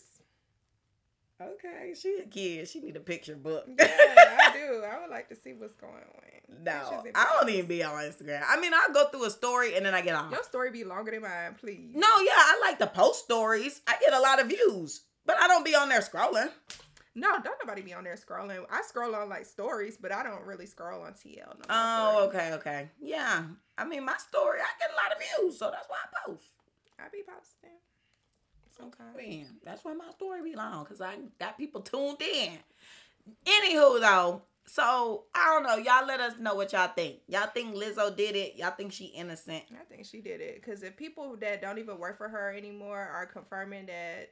[1.40, 2.68] okay, she a kid.
[2.68, 3.66] She need a picture book.
[3.80, 4.84] Yeah, I do.
[4.84, 6.64] I would like to see what's going on.
[6.64, 8.42] no, I don't even be on Instagram.
[8.48, 10.32] I mean, I'll go through a story and then I get off.
[10.32, 11.92] Your story be longer than mine, please.
[11.94, 13.82] No, yeah, I like to post stories.
[13.88, 16.50] I get a lot of views, but I don't be on there scrolling.
[17.19, 18.63] No, don't nobody be on there scrolling.
[18.71, 21.47] I scroll on like stories, but I don't really scroll on TL.
[21.47, 22.89] No Oh, okay, okay.
[23.01, 23.43] Yeah.
[23.77, 26.43] I mean, my story, I get a lot of views, so that's why I post.
[26.97, 27.77] I be posting.
[28.75, 29.17] Sometimes.
[29.17, 32.58] Man, that's why my story be long, because I got people tuned in.
[33.45, 35.77] Anywho, though, so I don't know.
[35.77, 37.17] Y'all let us know what y'all think.
[37.27, 38.55] Y'all think Lizzo did it?
[38.55, 39.63] Y'all think she innocent?
[39.73, 42.99] I think she did it because if people that don't even work for her anymore
[42.99, 44.32] are confirming that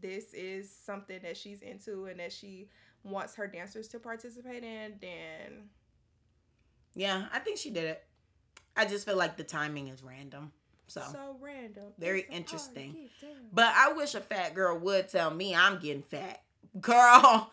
[0.00, 2.68] this is something that she's into and that she
[3.04, 5.68] wants her dancers to participate in, then
[6.94, 8.04] Yeah, I think she did it.
[8.76, 10.52] I just feel like the timing is random.
[10.86, 11.84] So, so random.
[11.98, 12.92] Very It's interesting.
[12.92, 13.42] party, get down.
[13.52, 16.42] but I wish a fat girl would tell me I'm getting fat.
[16.80, 17.50] Girl,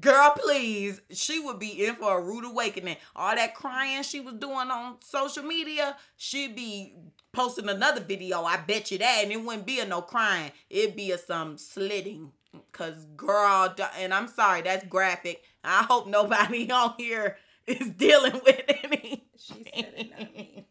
[0.00, 1.00] girl, please.
[1.10, 2.96] She would be in for a rude awakening.
[3.16, 6.94] All that crying she was doing on social media, she'd be
[7.32, 8.42] posting another video.
[8.44, 9.20] I bet you that.
[9.22, 10.52] And it wouldn't be a no crying.
[10.70, 12.32] It'd be a some slitting.
[12.70, 15.42] Cause girl, and I'm sorry, that's graphic.
[15.64, 19.24] I hope nobody on here is dealing with any.
[19.36, 20.64] She said it, not me.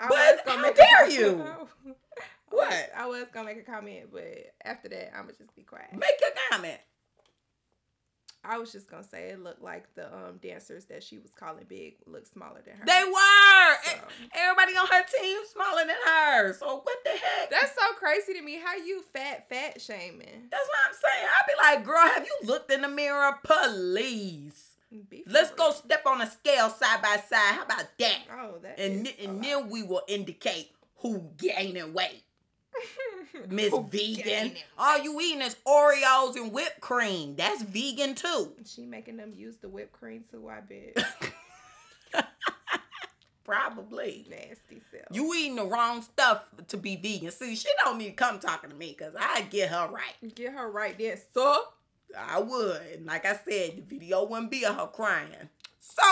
[0.00, 1.42] I But how a dare you?
[1.46, 1.94] I
[2.48, 2.68] What?
[2.70, 4.24] was- I was gonna make a comment, but
[4.64, 5.92] after that, I'm gonna just be quiet.
[5.92, 6.78] Make your comment.
[8.42, 11.64] I was just gonna say it looked like the um dancers that she was calling
[11.68, 12.84] big looked smaller than her.
[12.86, 13.74] They were.
[13.84, 16.52] So- Everybody on her team smaller than her.
[16.54, 17.50] So what the heck?
[17.50, 18.58] That's so crazy to me.
[18.64, 20.48] How you fat fat shaming?
[20.50, 21.28] That's what I'm saying.
[21.28, 23.38] I'd be like, girl, have you looked in the mirror?
[23.44, 24.66] Please.
[25.26, 27.54] Let's go step on a scale side by side.
[27.54, 28.18] How about that?
[28.32, 32.22] Oh, that And, and then we will indicate who gaining weight.
[33.48, 34.52] Miss Vegan.
[34.78, 37.36] All you eating is Oreos and whipped cream.
[37.36, 38.52] That's vegan too.
[38.64, 40.48] She making them use the whipped cream too.
[40.48, 41.04] I bet.
[43.44, 44.26] Probably.
[44.30, 45.06] Nasty self.
[45.10, 47.30] You eating the wrong stuff to be vegan.
[47.30, 50.34] See, she don't need to come talking to me because I get her right.
[50.34, 51.64] get her right there, so.
[52.18, 52.80] I would.
[52.94, 55.48] And like I said, the video wouldn't be of her crying.
[55.78, 56.02] So,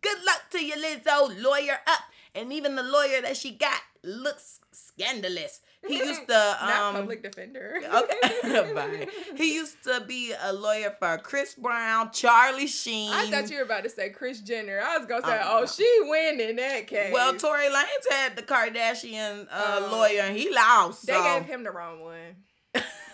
[0.00, 1.42] good luck to you, Lizzo.
[1.42, 2.00] Lawyer up.
[2.34, 5.60] And even the lawyer that she got looks scandalous.
[5.86, 7.80] He used to Not um public defender.
[7.94, 8.72] Okay.
[8.74, 9.08] Bye.
[9.36, 13.10] He used to be a lawyer for Chris Brown, Charlie Sheen.
[13.12, 14.80] I thought you were about to say Kris Jenner.
[14.82, 17.12] I was gonna say, Oh, oh, she win in that case.
[17.12, 19.88] Well, Tory Lanez had the Kardashian uh, Oh.
[19.92, 21.06] lawyer, and he lost.
[21.06, 21.22] they so.
[21.22, 22.36] gave him the wrong one.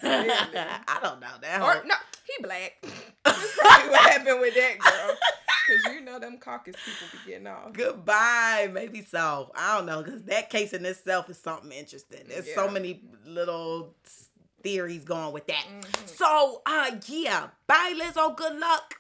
[0.05, 1.61] I don't know that.
[1.63, 1.95] Or whole- no,
[2.37, 2.85] he black.
[3.25, 5.17] That's probably what happened with that girl.
[5.69, 7.73] Cause you know them caucus people be getting off.
[7.73, 8.69] Goodbye.
[8.73, 9.53] Maybe so.
[9.55, 12.25] I don't know because that case in itself is something interesting.
[12.29, 13.95] There's so many little
[14.63, 15.65] theories going with that.
[15.71, 16.09] Mhm.
[16.09, 17.49] So, uh, yeah.
[17.67, 18.37] Bye, Lizzo.
[18.37, 18.97] Good luck.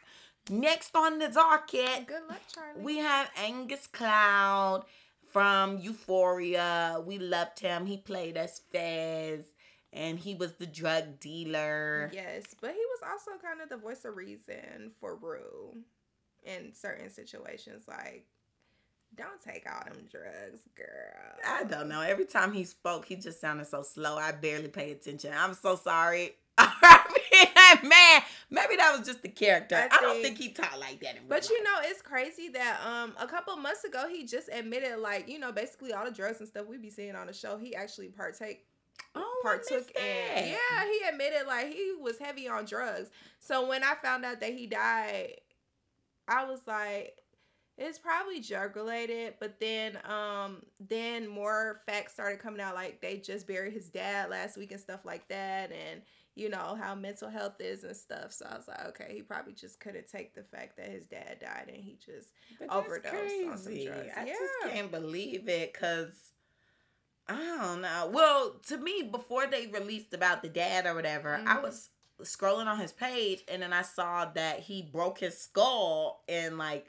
[0.50, 2.80] Next on the docket, Good luck, Charlie.
[2.82, 4.84] we have Angus Cloud
[5.32, 7.00] from Euphoria.
[7.04, 7.86] We loved him.
[7.86, 9.44] He played us Fez
[9.92, 12.10] and he was the drug dealer.
[12.12, 15.76] Yes, but he was also kind of the voice of reason for Rue
[16.44, 17.84] in certain situations.
[17.86, 18.26] Like,
[19.14, 20.86] don't take all them drugs, girl.
[21.46, 22.00] I don't know.
[22.00, 24.16] Every time he spoke, he just sounded so slow.
[24.16, 25.32] I barely paid attention.
[25.36, 26.36] I'm so sorry.
[27.82, 29.76] man, maybe that was just the character.
[29.76, 31.16] I, I don't think he talked like that.
[31.28, 35.28] but you know, it's crazy that um a couple months ago he just admitted like
[35.28, 37.74] you know basically all the drugs and stuff we be seeing on the show he
[37.74, 38.66] actually partake
[39.14, 40.48] oh, partook in.
[40.48, 43.10] Yeah, he admitted like he was heavy on drugs.
[43.40, 45.34] So when I found out that he died,
[46.28, 47.16] I was like,
[47.78, 49.34] it's probably drug related.
[49.40, 54.30] But then, um, then more facts started coming out like they just buried his dad
[54.30, 56.02] last week and stuff like that, and
[56.34, 58.32] you know how mental health is and stuff.
[58.32, 61.38] So I was like, okay, he probably just couldn't take the fact that his dad
[61.40, 62.30] died and he just
[62.70, 63.48] overdosed crazy.
[63.48, 64.08] on some drugs.
[64.16, 64.32] I yeah.
[64.32, 66.31] just can't believe it because
[67.32, 68.10] I don't know.
[68.12, 71.48] Well, to me, before they released about the dad or whatever, mm-hmm.
[71.48, 71.90] I was
[72.22, 76.86] scrolling on his page and then I saw that he broke his skull in like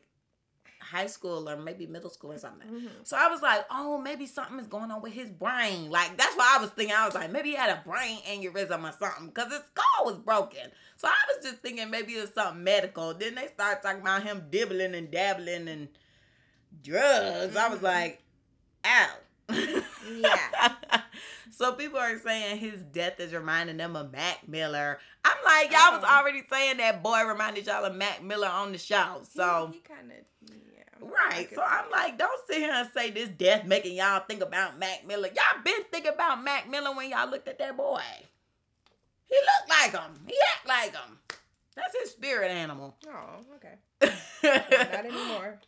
[0.84, 2.68] high school or maybe middle school or something.
[2.68, 2.88] Mm-hmm.
[3.04, 5.90] So I was like, oh, maybe something is going on with his brain.
[5.90, 6.96] Like that's what I was thinking.
[6.96, 10.18] I was like, maybe he had a brain aneurysm or something because his skull was
[10.18, 10.70] broken.
[10.98, 13.14] So I was just thinking maybe it's something medical.
[13.14, 15.88] Then they start talking about him dibbling and dabbling and
[16.84, 17.56] drugs.
[17.56, 17.58] Mm-hmm.
[17.58, 17.86] I was mm-hmm.
[17.86, 18.22] like,
[18.86, 19.16] ow.
[20.12, 20.74] yeah.
[21.52, 25.00] so people are saying his death is reminding them of Mac Miller.
[25.26, 26.00] I'm like, y'all oh.
[26.00, 29.22] was already saying that boy reminded y'all of Mac Miller on the show.
[29.32, 30.18] So he, he kind of
[30.74, 31.08] yeah.
[31.08, 31.50] Right.
[31.54, 35.06] So I'm like, don't sit here and say this death making y'all think about Mac
[35.08, 35.28] Miller.
[35.28, 38.02] Y'all been thinking about Mac Miller when y'all looked at that boy.
[39.28, 40.20] He looked like him.
[40.28, 41.18] He act like him.
[41.76, 42.96] That's his spirit animal.
[43.08, 43.76] Oh, okay.
[44.44, 45.60] well, not anymore.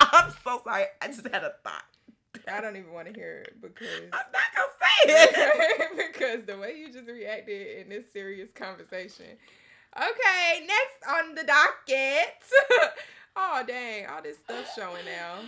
[0.00, 0.84] I'm so sorry.
[1.00, 1.84] I just had a thought.
[2.52, 6.58] I don't even want to hear it because I'm not gonna say it because the
[6.58, 9.26] way you just reacted in this serious conversation.
[9.96, 12.42] Okay, next on the docket.
[13.36, 15.40] oh dang, all this stuff showing now.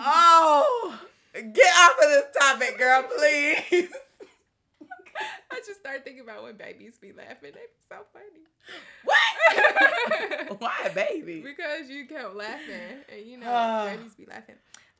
[0.00, 1.00] oh.
[1.34, 3.88] Get off of this topic, girl, please.
[5.58, 7.50] I just start thinking about when babies be laughing.
[7.50, 8.46] They be so funny.
[9.04, 10.60] What?
[10.60, 11.40] Why baby?
[11.40, 14.54] Because you kept laughing, and you know babies be laughing.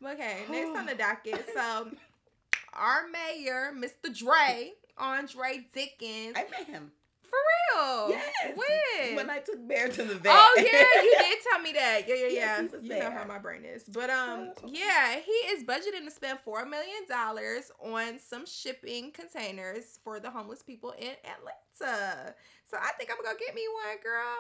[0.05, 1.49] Okay, next on the docket.
[1.55, 1.91] So,
[2.73, 4.17] our mayor, Mr.
[4.17, 6.35] Dre, Andre Dickens.
[6.37, 6.91] I met him.
[7.29, 7.39] For
[7.77, 8.11] real?
[8.11, 8.57] Yes.
[8.57, 9.17] When?
[9.17, 10.33] When I took Bear to the vet.
[10.35, 12.09] Oh yeah, you did tell me that.
[12.09, 12.63] Yeah, yeah, yeah.
[12.63, 13.05] Yes, you there.
[13.05, 13.85] know how my brain is.
[13.85, 19.99] But um, yeah, he is budgeting to spend four million dollars on some shipping containers
[20.03, 22.35] for the homeless people in Atlanta.
[22.71, 24.37] So I think I'm gonna get me one, girl.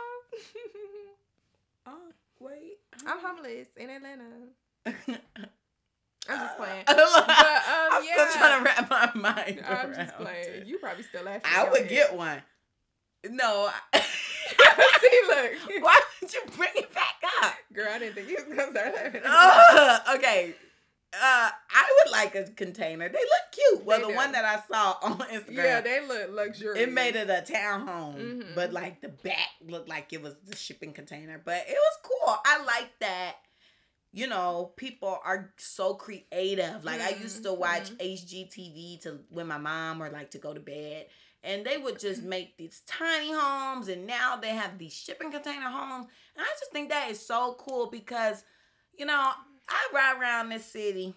[1.86, 4.24] oh wait, I'm homeless in Atlanta.
[6.30, 6.84] I'm just playing.
[6.86, 7.06] but, um,
[7.90, 8.28] I'm yeah.
[8.28, 9.62] still trying to wrap my mind.
[9.66, 10.66] I'm just playing.
[10.66, 11.42] You probably still laughing.
[11.44, 12.42] I would get one.
[13.28, 13.70] No.
[13.94, 15.82] See, look.
[15.82, 17.54] Why did you bring it back up?
[17.72, 19.22] Girl, I didn't think you was gonna start laughing.
[19.24, 20.54] Uh, okay.
[21.12, 23.08] Uh, I would like a container.
[23.08, 23.84] They look cute.
[23.84, 24.16] Well, they the do.
[24.16, 25.56] one that I saw on Instagram.
[25.56, 26.86] Yeah, they look luxurious.
[26.86, 28.54] It made it a townhome, mm-hmm.
[28.54, 31.40] but like the back looked like it was the shipping container.
[31.42, 32.36] But it was cool.
[32.44, 33.36] I like that.
[34.12, 36.84] You know, people are so creative.
[36.84, 37.20] Like mm-hmm.
[37.20, 38.06] I used to watch mm-hmm.
[38.06, 41.06] HGTV to when my mom or like to go to bed
[41.48, 45.70] and they would just make these tiny homes and now they have these shipping container
[45.70, 46.06] homes.
[46.36, 48.44] And i just think that is so cool because
[48.96, 49.30] you know
[49.68, 51.14] i ride around this city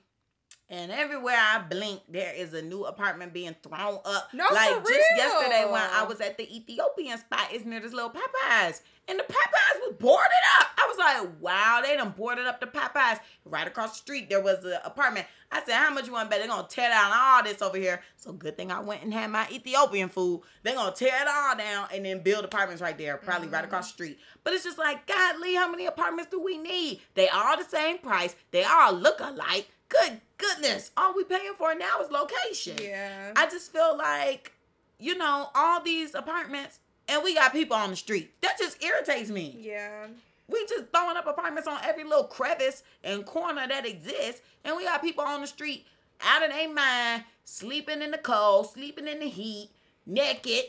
[0.72, 4.30] and everywhere I blink, there is a new apartment being thrown up.
[4.34, 5.18] No, like just real.
[5.18, 8.80] yesterday when I was at the Ethiopian spot, it's near this little Popeyes.
[9.10, 10.68] And the Popeyes was boarded up.
[10.78, 13.20] I was like, wow, they done boarded up the Popeyes.
[13.44, 15.26] Right across the street, there was an apartment.
[15.52, 16.40] I said, how much you want to bet?
[16.40, 18.02] They're going to tear down all this over here.
[18.16, 20.42] So good thing I went and had my Ethiopian food.
[20.64, 23.56] They're going to tear it all down and then build apartments right there, probably mm-hmm.
[23.56, 24.20] right across the street.
[24.46, 27.02] But it's just like, God, Lee, how many apartments do we need?
[27.16, 28.38] They all the same price.
[28.52, 29.70] They all look alike.
[29.90, 30.91] Good goodness.
[30.97, 32.77] All we paying for now is location.
[32.82, 33.34] Yeah.
[33.36, 34.51] I just feel like,
[34.99, 38.31] you know, all these apartments and we got people on the street.
[38.42, 39.56] That just irritates me.
[39.60, 40.08] Yeah.
[40.48, 44.83] We just throwing up apartments on every little crevice and corner that exists, and we
[44.83, 45.85] got people on the street
[46.21, 49.69] out of their mind, sleeping in the cold, sleeping in the heat,
[50.06, 50.65] naked,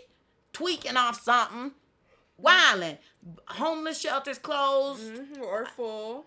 [0.53, 1.73] tweaking off something,
[2.39, 2.99] wilding.
[3.47, 6.27] Homeless shelters closed mm-hmm, or full.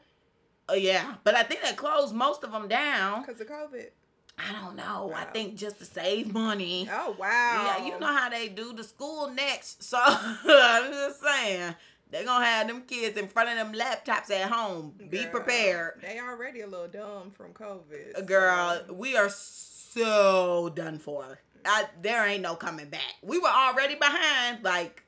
[0.67, 3.87] Oh yeah, but I think they closed most of them down because of COVID.
[4.37, 5.13] I don't know.
[5.15, 6.89] I think just to save money.
[6.91, 7.75] Oh wow.
[7.77, 9.83] Yeah, you know how they do the school next.
[9.83, 11.75] So I'm just saying.
[12.11, 14.93] They're gonna have them kids in front of them laptops at home.
[15.09, 16.01] Be prepared.
[16.01, 18.17] They already a little dumb from COVID.
[18.17, 21.39] Uh, Girl, we are so done for.
[21.65, 23.15] I, there ain't no coming back.
[23.23, 24.63] We were already behind.
[24.63, 25.03] Like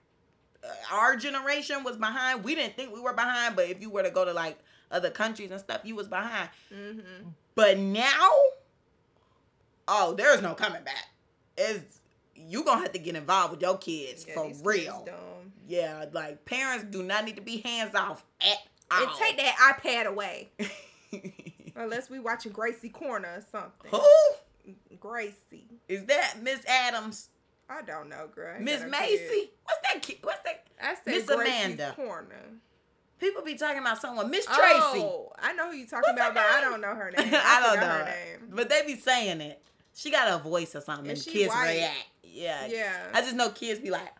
[0.63, 2.43] uh, our generation was behind.
[2.43, 4.57] We didn't think we were behind, but if you were to go to like
[4.91, 6.49] other countries and stuff, you was behind.
[6.71, 7.33] Mhm.
[7.55, 8.29] But now,
[9.87, 11.07] oh, there's no coming back.
[11.57, 11.99] It's
[12.35, 15.07] you gonna have to get involved with your kids Yeah, for these kids real.
[15.67, 18.57] Yeah, like parents do not need to be hands off at
[18.91, 19.01] all.
[19.01, 20.49] And take that iPad away.
[21.75, 23.91] Unless we watching Gracie Corner or something.
[23.91, 25.67] Who Gracie.
[25.87, 26.35] is that?
[26.41, 27.29] Miss Adams,
[27.69, 28.59] I don't know, girl.
[28.59, 28.91] Miss no kid.
[28.91, 29.51] Macy.
[29.63, 30.01] What's that?
[30.01, 30.17] Kid?
[30.21, 30.63] What's that?
[30.81, 31.93] I said Miss Gracie's Amanda.
[31.95, 32.35] Corner.
[33.19, 34.29] People be talking about someone.
[34.29, 34.59] Miss Tracy.
[34.99, 37.33] Oh, I know who you talking What's about, but I don't know her name.
[37.33, 37.87] I don't know.
[37.87, 38.49] her name.
[38.51, 39.61] But they be saying it.
[39.95, 41.09] She got a voice or something.
[41.09, 41.75] And kids white.
[41.77, 42.07] react.
[42.23, 42.67] Yeah.
[42.67, 42.93] Yeah.
[43.13, 44.13] I just know kids be like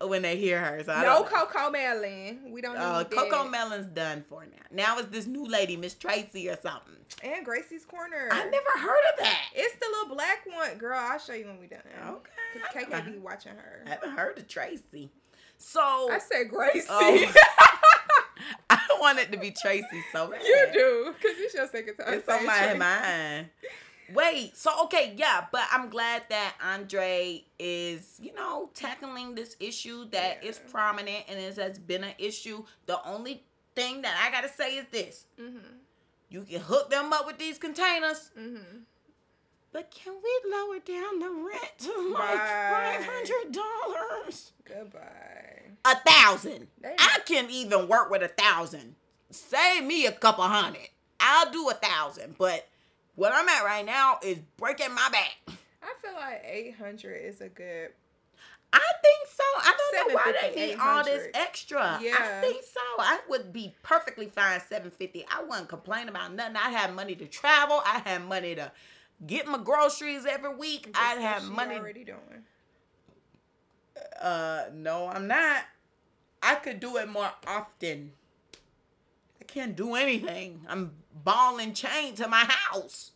[0.00, 0.82] when they hear her.
[0.82, 1.24] So I no.
[1.24, 2.50] CoComelon.
[2.50, 3.44] We don't Uh, Coco.
[3.48, 4.62] Melon's done for now.
[4.70, 6.94] Now it's this new lady, Miss Tracy or something.
[7.22, 8.28] And Gracie's Corner.
[8.32, 9.42] I never heard of that.
[9.54, 10.98] It's the little black one, girl.
[10.98, 11.80] I'll show you when we done.
[12.08, 12.30] Okay.
[12.72, 13.82] Cause I KK be watching her.
[13.86, 15.10] I haven't heard of Tracy.
[15.58, 15.80] So
[16.10, 16.86] I said Gracie.
[16.88, 17.32] Oh.
[18.94, 20.42] I want it to be Tracy so bad.
[20.42, 22.14] you do, cause it's your second time.
[22.14, 22.78] It's on my Tracy.
[22.78, 23.48] mind.
[24.12, 30.04] Wait, so okay, yeah, but I'm glad that Andre is, you know, tackling this issue
[30.10, 30.70] that is Yeah.
[30.70, 32.64] prominent and it has been an issue.
[32.86, 33.42] The only
[33.74, 35.78] thing that I gotta say is this: Mhm.
[36.28, 38.82] you can hook them up with these containers, Mhm.
[39.72, 44.52] but can we lower down the rent to like five hundred dollars?
[44.66, 45.43] Goodbye.
[45.84, 46.68] A thousand.
[46.84, 48.94] I can even work with a thousand.
[49.30, 50.88] Save me a couple hundred.
[51.20, 52.68] I'll do a thousand, but
[53.14, 55.56] what I'm at right now is breaking my back.
[55.82, 57.90] I feel like eight hundred is a good.
[58.72, 59.44] I think so.
[59.58, 61.30] I don't know why they need all this 800.
[61.36, 61.80] extra.
[61.80, 62.80] I think so.
[62.98, 65.24] I would be perfectly fine 750.
[65.30, 66.56] I wouldn't complain about nothing.
[66.56, 67.80] I had money to travel.
[67.86, 68.72] I had money to
[69.24, 70.90] get my groceries every week.
[70.92, 71.76] I'd what have money.
[71.76, 72.18] already doing.
[74.20, 75.62] Uh, no, I'm not.
[76.44, 78.12] I could do it more often.
[79.40, 80.60] I can't do anything.
[80.68, 80.92] I'm
[81.24, 83.12] ball and chain to my house.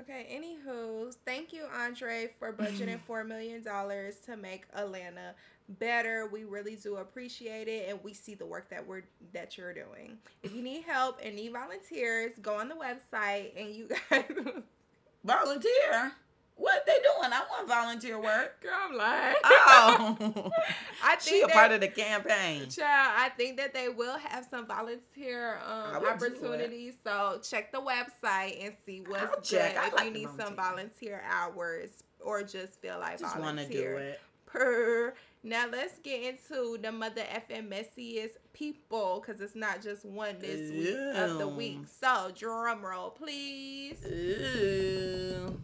[0.00, 5.34] Okay, anywho, thank you, Andre, for budgeting four million dollars to make Atlanta
[5.68, 6.28] better.
[6.30, 10.18] We really do appreciate it, and we see the work that we're that you're doing.
[10.44, 14.24] If you need help and need volunteers, go on the website, and you guys.
[15.24, 16.12] Volunteer?
[16.56, 17.32] What they doing?
[17.32, 18.60] I want volunteer work.
[18.62, 19.34] Girl, I'm lying.
[19.44, 20.16] Oh,
[21.04, 22.68] I think she a that, part of the campaign.
[22.70, 26.62] Child, I think that they will have some volunteer um, would do it.
[26.62, 26.94] opportunities.
[27.04, 29.76] So check the website and see what's I'll good.
[29.76, 31.20] I If like you need some volunteer.
[31.20, 31.90] volunteer hours
[32.20, 34.20] or just feel like Just want to do it.
[34.46, 35.14] Per.
[35.42, 40.70] Now let's get into the mother effing messiest people because it's not just one this
[40.72, 41.80] week of the week.
[42.00, 43.98] So drum roll, please.
[44.06, 45.58] Ooh.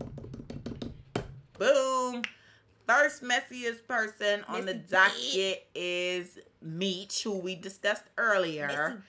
[1.63, 2.23] Boom.
[2.89, 9.01] First messiest person on the Messy docket is Meech, who we discussed earlier.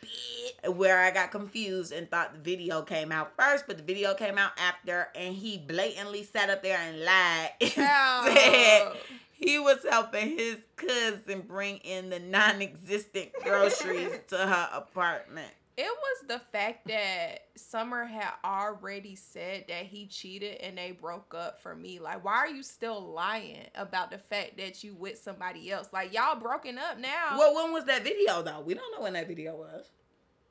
[0.67, 4.37] Where I got confused and thought the video came out first, but the video came
[4.37, 8.91] out after, and he blatantly sat up there and lied and said
[9.31, 15.51] he was helping his cousin bring in the non-existent groceries to her apartment.
[15.75, 21.33] It was the fact that Summer had already said that he cheated and they broke
[21.33, 21.99] up for me.
[21.99, 25.89] Like, why are you still lying about the fact that you with somebody else?
[25.91, 27.37] Like, y'all broken up now.
[27.39, 28.61] Well, when was that video though?
[28.61, 29.85] We don't know when that video was.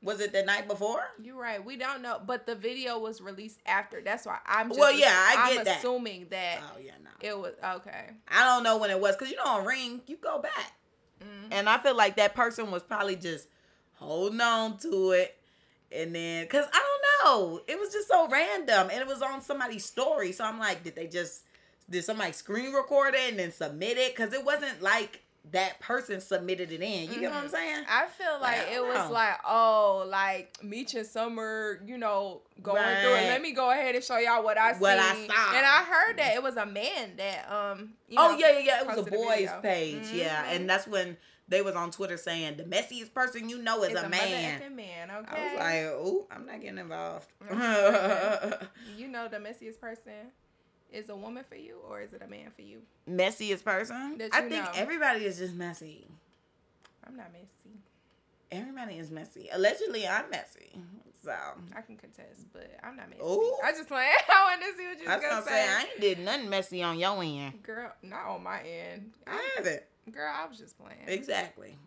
[0.01, 0.99] Was it the night before?
[1.21, 1.63] You're right.
[1.63, 4.01] We don't know, but the video was released after.
[4.03, 4.67] That's why I'm.
[4.67, 5.77] Just Well, yeah, I I'm get that.
[5.77, 7.09] assuming that Oh yeah, no.
[7.21, 8.09] it was okay.
[8.27, 10.73] I don't know when it was because you know on Ring you go back.
[11.21, 11.47] Mm.
[11.51, 13.47] And I feel like that person was probably just
[14.03, 15.35] holding on to it.
[15.91, 18.89] And then, because I don't know, it was just so random.
[18.91, 20.31] And it was on somebody's story.
[20.31, 21.43] So I'm like, did they just,
[21.89, 24.15] did somebody screen record it and then submit it?
[24.15, 27.11] Because it wasn't like that person submitted it in.
[27.13, 27.51] You get what I'm Mhm.
[27.51, 27.83] saying?
[27.89, 29.11] I feel like it was know.
[29.11, 33.27] like, oh, like Meech and Summer, you know, going through it.
[33.27, 35.53] Let me go ahead and show y'all what I What I saw.
[35.55, 37.93] And I heard that it was a man that um.
[38.07, 38.81] You oh, know, yeah, yeah, yeah.
[38.81, 39.61] It was a boy's video.
[39.61, 40.11] page.
[40.13, 40.45] Yeah.
[40.45, 40.55] Mhm.
[40.55, 41.17] And that's when
[41.53, 44.75] they was on Twitter saying the messiest person you know is It's a, mother man.
[44.75, 45.09] man.
[45.11, 45.27] I was
[45.57, 47.27] like, oh, I'm not getting involved.
[48.97, 50.31] you know, the messiest person
[50.91, 52.79] is a woman for you, or is it a man for you?
[53.09, 54.19] messiest person.
[54.31, 54.71] I think know.
[54.75, 56.07] everybody is just messy.
[57.05, 57.77] I'm not messy.
[58.51, 59.49] Everybody is messy.
[59.51, 60.71] Allegedly, I'm messy.
[61.23, 61.31] So
[61.75, 63.21] I can contest, but I'm not messy.
[63.21, 63.55] Ooh.
[63.63, 63.91] I just.
[63.91, 64.05] I
[64.43, 65.51] wanted to see what you I was was gonna, gonna say.
[65.51, 67.63] say I ain't did nothing messy on your end.
[67.63, 69.11] Girl, not on my end.
[69.27, 69.83] I haven't.
[70.11, 70.99] Girl, I was just playing.
[71.07, 71.77] Exactly.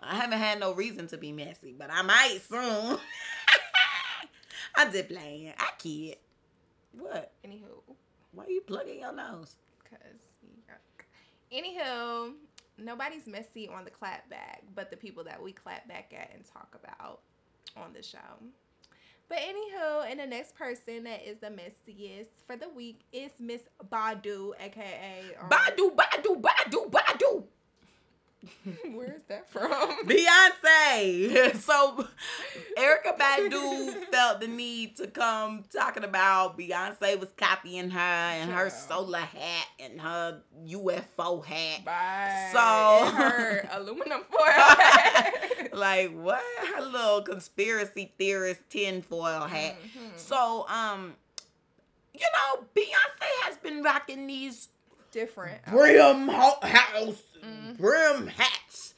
[0.00, 2.98] I haven't had no reason to be messy, but I might soon.
[4.76, 5.52] I did playing.
[5.58, 6.16] I kid.
[6.98, 7.32] What?
[7.46, 7.94] Anywho,
[8.32, 9.56] Why are you plugging your nose?
[9.88, 10.00] cause
[10.68, 11.04] yuck.
[11.52, 12.32] Anywho,
[12.78, 16.44] nobody's messy on the clap back, but the people that we clap back at and
[16.44, 17.20] talk about
[17.76, 18.18] on the show.
[19.28, 23.62] But anywho, and the next person that is the messiest for the week is Miss
[23.90, 27.44] Badu, aka um, Badu, Badu, Badu, Badu.
[28.94, 29.70] Where is that from?
[30.06, 31.54] Beyonce.
[31.64, 32.06] So
[32.76, 38.68] Erykah Badu felt the need to come talking about Beyonce was copying her and her
[38.68, 41.84] solar hat and her UFO hat.
[41.86, 42.50] Bye.
[42.52, 44.42] So- And her aluminum foil.
[45.74, 46.42] Like what?
[46.74, 49.76] Her little conspiracy theorist tinfoil hat.
[49.82, 50.16] Mhm.
[50.18, 51.14] So um,
[52.12, 54.68] you know, Beyonce has been rocking these
[55.10, 55.64] Different.
[55.66, 57.76] brim ho- house Mhm.
[57.76, 58.94] brim hats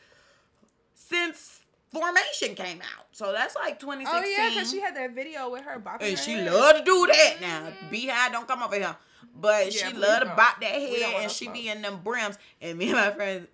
[0.94, 1.60] since
[1.92, 3.06] Formation came out.
[3.12, 4.22] So that's like 2016.
[4.22, 6.52] Oh yeah, because she had that video with her bopping and her she head.
[6.52, 7.70] love to do that now.
[7.70, 7.90] Mhm.
[7.90, 8.96] Beyhive don't come over here.
[9.38, 12.38] But Yeah, she love to bop that head and she be in them brims.
[12.62, 13.46] And me and my friends,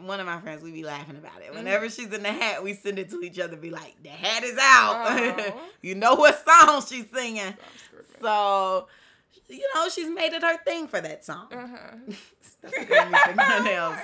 [0.00, 1.54] one of my friends, we be laughing about it.
[1.54, 2.02] Whenever Mm-hmm.
[2.02, 4.58] she's in the hat, we send it to each other, be like, the hat is
[4.60, 5.54] out.
[5.82, 7.54] You know what song she's singing.
[8.20, 8.86] So,
[9.48, 11.46] you know, she's made it her thing for that song.
[11.52, 12.12] Uh-huh.
[12.40, 13.96] Stop looking at me for nothing else.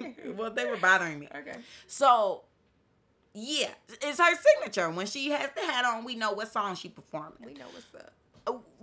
[0.00, 0.14] okay.
[0.36, 1.28] Well, they were bothering me.
[1.34, 1.56] Okay.
[1.86, 2.42] So,
[3.34, 3.68] yeah,
[4.02, 4.90] it's her signature.
[4.90, 7.38] When she has the hat on, we know what song she performing.
[7.44, 8.12] We know what's up.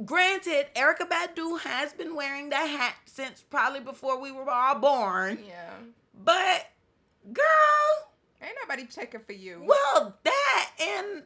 [0.06, 5.39] Granted, Erykah Badu has been wearing that hat since probably before we were all born.
[5.47, 5.74] Yeah.
[6.24, 6.72] But,
[7.32, 8.10] girl,
[8.41, 9.62] Ain't nobody checking for you.
[9.66, 11.24] well, that and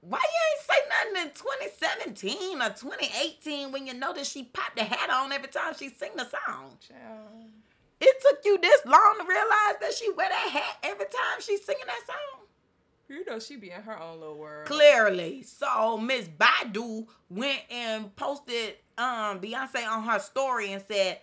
[0.00, 1.34] why you ain't say nothing in
[2.14, 5.88] 2017 or 2018 when you know that she popped the hat on every time she
[5.88, 6.76] sing the song?
[6.86, 7.50] Child.
[8.00, 11.64] It took you this long to realize that she wear that hat every time she's
[11.64, 12.43] singing that song?
[13.14, 14.66] You know she be in her own little world.
[14.66, 15.44] Clearly.
[15.44, 21.20] So Miss Badu went and posted um Beyonce on her story and said,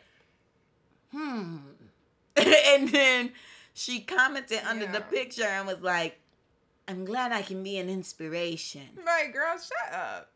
[1.12, 1.58] hmm.
[2.38, 3.34] and then
[3.74, 6.18] she commented under the picture and was like,
[6.88, 8.88] I'm glad I can be an inspiration.
[9.06, 10.32] Like, girl, shut up.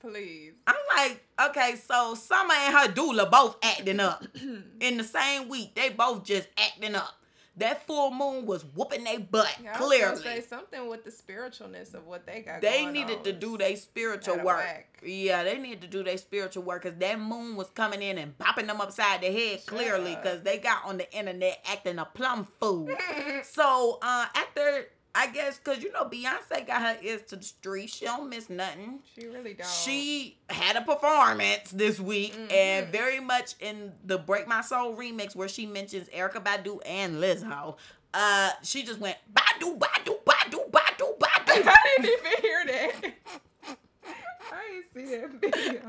[0.00, 0.52] Please.
[0.66, 4.26] I'm like, okay, so Summer and her doula both acting up
[4.80, 5.74] in the same week.
[5.74, 7.14] They both just acting up.
[7.56, 10.20] That full moon was whooping their butt, Yeah, clearly.
[10.22, 12.60] say something with the spiritualness of what they got.
[12.60, 14.56] they needed to do their spiritual work.
[14.58, 14.88] whack.
[15.04, 18.36] Yeah, they needed to do their spiritual work because that moon was coming in and
[18.38, 22.04] popping them upside the head Shut clearly because they got on the internet acting a
[22.06, 22.88] plum fool.
[23.44, 24.86] so uh after
[25.16, 28.50] I guess because you know Beyonce got her ears to the street, she don't miss
[28.50, 28.98] nothing.
[29.14, 29.66] She really don't.
[29.68, 32.90] She had a performance this week and Mhm.
[32.90, 37.76] very much in the Break My Soul remix where she mentions Erykah Badu and Lizzo.
[38.12, 41.62] Uh, she just went Badu, Badu, Badu, Badu, Badu.
[41.66, 43.12] I didn't even hear that.
[44.52, 45.80] I ain't see that video.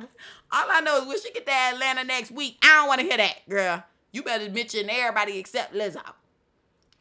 [0.52, 3.08] All I know is when she get to Atlanta next week, I don't want to
[3.08, 3.84] hear that, girl.
[4.12, 6.02] You better mention everybody except Lizzo.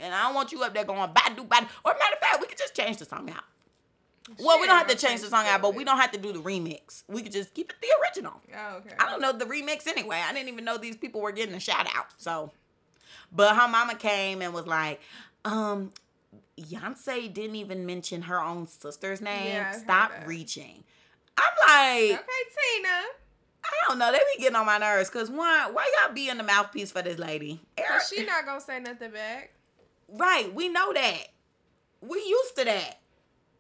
[0.01, 1.69] And I don't want you up there going Badu, Badu.
[1.85, 3.45] Or matter of fact, we could just change the song out.
[4.39, 6.33] Well, we don't have to change the song out, but we don't have to do
[6.33, 7.05] the remix.
[7.09, 8.41] We could just keep it the original.
[8.57, 8.95] Oh, okay.
[8.99, 10.21] I don't know the remix anyway.
[10.27, 12.07] I didn't even know these people were getting a shout out.
[12.17, 12.51] So,
[13.31, 15.01] but her mama came and was like,
[15.45, 15.93] um,
[16.59, 19.47] Beyonce didn't even mention her own sister's name.
[19.55, 20.85] Yeah, Stop reaching.
[21.37, 22.89] I'm like, Okay, Tina.
[23.65, 24.13] I don't know.
[24.13, 25.11] They be getting on my nerves.
[25.11, 27.61] Cause one, why y'all being the mouthpiece for this lady?
[27.77, 29.54] Cause she not gonna say nothing back.
[30.09, 31.29] Right, we know that.
[32.01, 33.01] We used to that.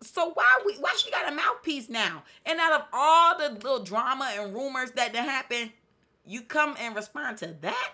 [0.02, 2.24] So why we why she got a mouthpiece now?
[2.44, 5.72] And out of all the little drama and rumors that done happen,
[6.26, 7.92] you come and respond to that?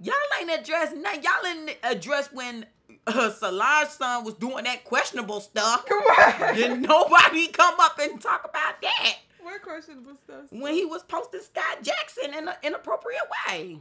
[0.00, 1.22] Y'all ain't addressed nothing.
[1.22, 2.66] Y'all ain't addressed when
[3.06, 5.84] uh, Solange's son was doing that questionable stuff.
[5.90, 6.56] What?
[6.56, 9.14] Did nobody come up and talk about that?
[9.42, 10.44] what questionable stuff?
[10.50, 13.78] when he was posting Scott Jackson in an inappropriate way.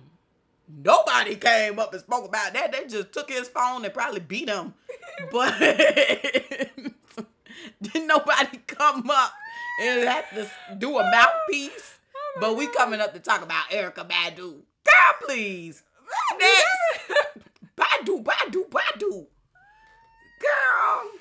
[0.76, 2.72] Nobody came up and spoke about that.
[2.72, 4.74] They just took his phone and probably beat him.
[5.32, 5.60] But
[7.82, 9.34] didn't nobody come up
[9.82, 12.00] and have to do a mouthpiece?
[12.16, 14.38] Oh But we coming up to talk about Erykah Badu.
[14.84, 15.84] Girl, please.
[16.40, 17.38] Next.
[17.78, 19.28] Badu, Badu, Badu.
[20.40, 21.12] Girl.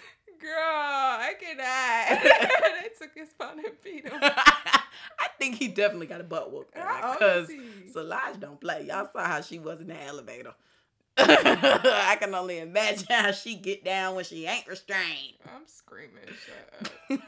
[0.43, 2.23] Girl, I cannot.
[2.83, 4.15] they took his phone and beat him.
[4.21, 7.49] I think he definitely got a butt whoop because?
[7.93, 8.87] Solange don't play.
[8.89, 10.55] Y'all saw how she was in the elevator.
[11.17, 15.35] I can only imagine how she get down when she ain't restrained.
[15.45, 16.25] I'm screaming.
[16.27, 17.21] Shut up.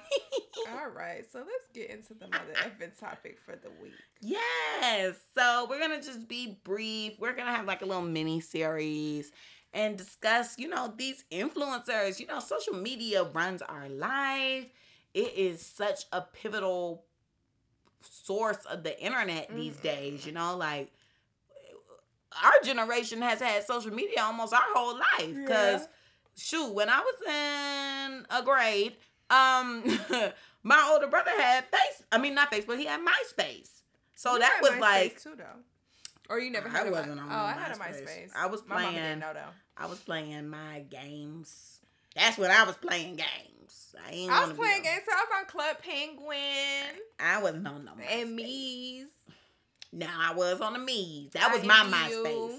[0.73, 3.93] All right, so let's get into the mother effing topic for the week.
[4.21, 5.17] Yes.
[5.37, 7.13] So we're gonna just be brief.
[7.21, 9.31] We're gonna have like a little mini series
[9.75, 12.19] and discuss, you know, these influencers.
[12.21, 14.67] You know, social media runs our life.
[15.13, 17.05] It is such a pivotal
[18.01, 20.25] source of the internet these days.
[20.27, 20.93] You know, like
[22.43, 25.35] our generation has had social media almost our whole life.
[25.35, 25.87] Because Yeah.
[26.37, 28.97] shoot, when I was in a grade,
[29.31, 29.83] um,
[30.63, 32.03] my older brother had face.
[32.11, 32.79] I mean, not Facebook.
[32.79, 33.71] He had MySpace.
[34.17, 35.61] So You that had was MySpace like too, though.
[36.31, 38.03] Or you never I had a wasn't on Oh, I had a MySpace.
[38.05, 38.31] MySpace.
[38.37, 39.51] I was My mama playing- didn't know though.
[39.77, 41.81] I was playing my games.
[42.15, 43.95] That's when I was playing games.
[44.07, 45.03] I ain't I was playing games.
[45.07, 48.23] So I was on Club Penguin I wasn't on no MySpace.
[48.23, 49.07] and Me's.
[49.93, 51.31] No, I was on the Me's.
[51.31, 51.75] That was my.
[51.85, 52.59] MySpace.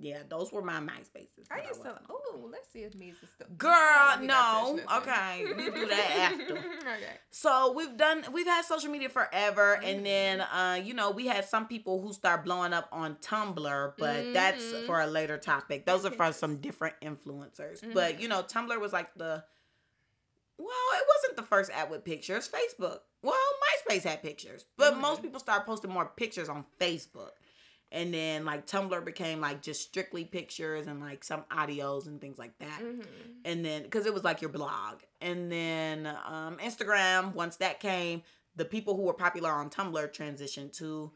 [0.00, 1.46] Yeah, those were my MySpaces.
[1.50, 1.98] I but used to.
[2.08, 3.46] Oh, let's see if is still.
[3.58, 4.80] Girl, no.
[4.98, 6.56] Okay, we do that after.
[6.56, 7.16] okay.
[7.30, 9.84] So we've done we've had social media forever Mhm.
[9.86, 13.92] and then uh you know we had some people who start blowing up on Tumblr,
[13.98, 14.86] but that's Mhm.
[14.86, 15.84] for a later topic.
[15.84, 17.82] Those are for some different influencers.
[17.92, 18.20] But Mhm.
[18.20, 19.44] you know Tumblr was like the
[20.56, 22.48] well, it wasn't the first app with pictures.
[22.48, 23.00] Facebook.
[23.22, 23.34] Well,
[23.90, 25.00] MySpace had pictures, but Mhm.
[25.00, 27.32] most people start posting more pictures on Facebook.
[27.94, 32.38] And then like Tumblr became like just strictly pictures and like some audios and things
[32.38, 33.06] like that Mhm.
[33.44, 38.22] and then because it was like your blog and then um instagram once that came
[38.56, 41.12] the people who were popular on tumblr transitioned to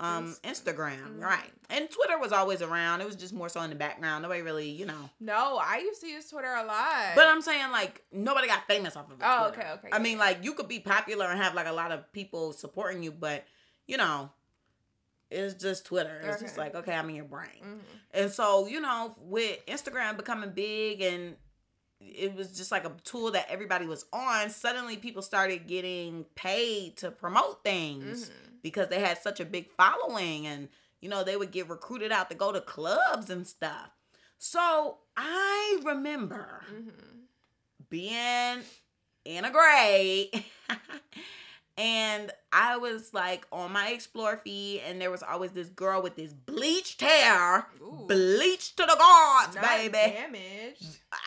[0.00, 1.20] um instagram Mhm.
[1.24, 4.42] right and twitter was always around it was just more so in the background nobody
[4.42, 7.14] really you know No, I used to use Twitter a lot.
[7.16, 9.60] but i'm saying like nobody got famous off of it Oh, Twitter.
[9.60, 11.90] okay, okay, i yeah, mean like you could be popular and have like a lot
[11.92, 13.44] of people supporting you but
[13.86, 14.30] you know
[15.32, 17.80] it's just twitter it's just like okay i'm in your brain Mhm.
[18.14, 21.36] and so, you know, with Instagram becoming big and
[22.00, 26.96] it was just like a tool that everybody was on, suddenly people started getting paid
[26.98, 28.60] to promote things Mhm.
[28.62, 30.68] because they had such a big following and,
[31.00, 33.90] you know, they would get recruited out to go to clubs and stuff.
[34.38, 37.22] So I remember Mhm.
[37.88, 38.62] being
[39.24, 40.44] in a grade
[41.76, 46.16] and I was like on my explore feed and there was always this girl with
[46.16, 48.04] this bleached hair, Ooh.
[48.08, 49.92] bleached to the gods, Not baby.
[49.92, 50.98] damaged.
[51.12, 51.18] I,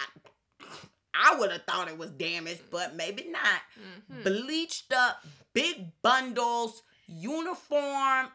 [1.14, 3.62] I would have thought it was damaged, but maybe not.
[4.12, 4.24] Mhm.
[4.24, 5.24] Bleached up,
[5.54, 8.28] big bundles, uniform,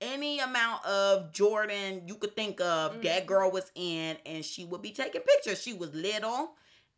[0.00, 3.26] any amount of Jordan you could think of, that Mhm.
[3.26, 5.62] girl was in, and she would be taking pictures.
[5.62, 6.56] She was little,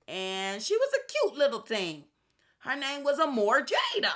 [0.09, 2.07] and she was a cute little thing.
[2.65, 4.13] Her name was Amore Jayda.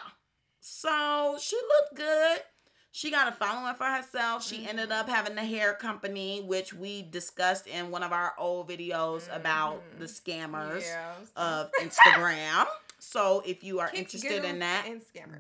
[0.61, 2.43] So she looked good.
[2.91, 4.45] She got a following for herself.
[4.45, 5.01] She ended Mhm.
[5.01, 9.83] up having the hair company, which we discussed in one of our old videos about
[9.95, 9.99] Mhm.
[9.99, 11.15] the scammers Yeah.
[11.37, 12.67] of Instagram.
[13.01, 14.87] So if you are interested in that,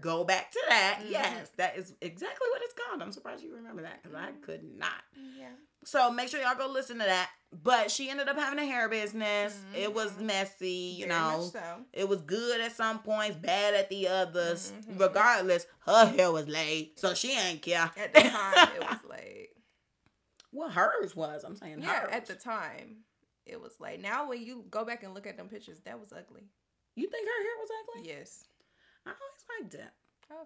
[0.01, 1.01] go back to that.
[1.05, 1.11] Mhm.
[1.11, 3.03] Yes, that is exactly what it's called.
[3.03, 4.43] I'm surprised you remember that because I Mhm.
[4.43, 5.03] could not.
[5.37, 5.51] Yeah.
[5.85, 7.31] So make sure y'all go listen to that.
[7.51, 9.59] But she ended up having a hair business.
[9.75, 11.49] It was messy, you Very know.
[11.51, 11.85] so.
[11.95, 14.73] It was good at some points, bad at the others.
[14.73, 15.01] Mhm.
[15.01, 17.91] Regardless, her hair was laid, so she ain't care.
[17.97, 19.51] At the time, it was late.
[20.53, 21.45] well, hers was.
[21.45, 22.11] I'm saying Yeah, hers.
[22.13, 23.05] at the time,
[23.47, 24.01] it was late.
[24.01, 26.49] Now, when you go back and look at them pictures, that was ugly.
[27.01, 28.09] You think her hair was ugly?
[28.09, 28.45] Yes.
[29.07, 29.91] I always liked it.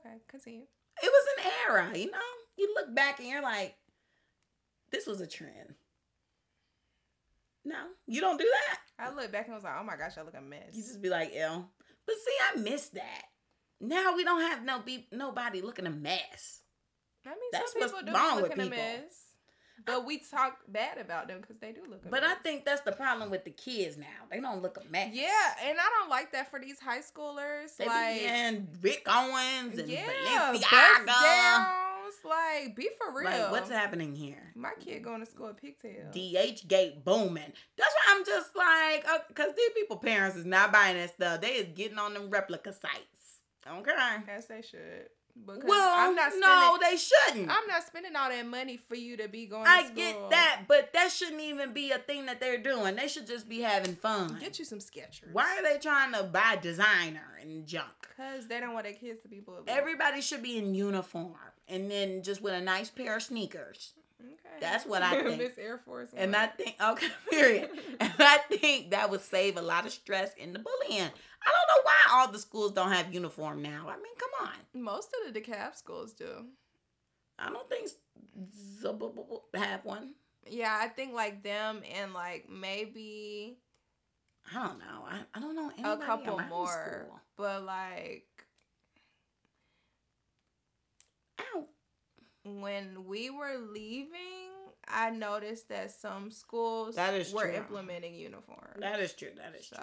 [0.07, 0.63] Okay, continue.
[1.03, 2.19] It was an era, you know.
[2.57, 3.75] You look back and you're like,
[4.91, 5.75] this was a trend.
[7.65, 7.77] No,
[8.07, 8.79] you don't do that.
[8.99, 10.69] I look back and I was like, oh my gosh, I look a mess.
[10.73, 11.65] You just be like, ew.
[12.07, 13.23] But see, I miss that.
[13.81, 16.61] Now we don't have no be nobody looking a mess.
[17.25, 18.79] I mean, That's some what's people do wrong look with in a people.
[18.79, 19.25] mess.
[19.85, 22.31] But we talk bad about them because they do look But mess.
[22.31, 24.07] I think that's the problem with the kids now.
[24.31, 25.11] They don't look a mess.
[25.13, 25.29] Yeah,
[25.65, 27.77] and I don't like that for these high schoolers.
[27.77, 31.83] They like, in Rick Owens and yeah, Balenciaga.
[32.25, 33.31] Like, be for real.
[33.31, 34.53] Like, what's happening here?
[34.55, 36.15] My kid going to school with pigtails.
[36.15, 37.53] DHgate booming.
[37.77, 41.41] That's why I'm just like, uh, because these people parents is not buying that stuff.
[41.41, 43.41] They is getting on them replica sites.
[43.67, 43.93] Okay.
[44.29, 45.09] As they should.
[45.35, 47.51] Because Well, I'm not spending, no, they shouldn't.
[47.51, 49.67] I'm not spending all that money for you to be going.
[49.67, 52.97] I get that, but that shouldn't even be a thing that they're doing.
[52.97, 54.37] They should just be having fun.
[54.41, 55.33] Get you some Skechers.
[55.33, 57.89] Why are they trying to buy designer and junk?
[58.01, 59.69] Because they don't want their kids to be bullied.
[59.69, 61.35] Everybody should be in uniform
[61.69, 63.95] and then just with a nice pair of sneakers.
[64.21, 64.61] Okay.
[64.61, 65.39] That's what I think.
[65.41, 66.11] Miss Air Force.
[66.15, 66.41] And One.
[66.43, 67.71] I think, okay, period.
[68.01, 71.11] and I think that would save a lot of stress in the bullying.
[71.47, 73.87] I don't know why all the schools don't have uniform now.
[73.89, 74.83] I mean, come on.
[74.83, 76.47] most of the DeKalb schools do.
[77.39, 77.89] I don't think
[78.83, 80.15] Zub- have one.
[80.49, 83.59] Yeah, I think like them and like maybe
[84.51, 85.05] I don't know.
[85.09, 86.67] I, I don't know a couple more,
[87.07, 87.21] school.
[87.37, 88.27] but like
[91.41, 91.65] Ow.
[92.45, 94.51] when we were leaving,
[94.89, 97.55] I noticed that some schools That is were true.
[97.55, 98.81] implementing uniforms.
[98.81, 99.31] That is true.
[99.37, 99.79] That is true.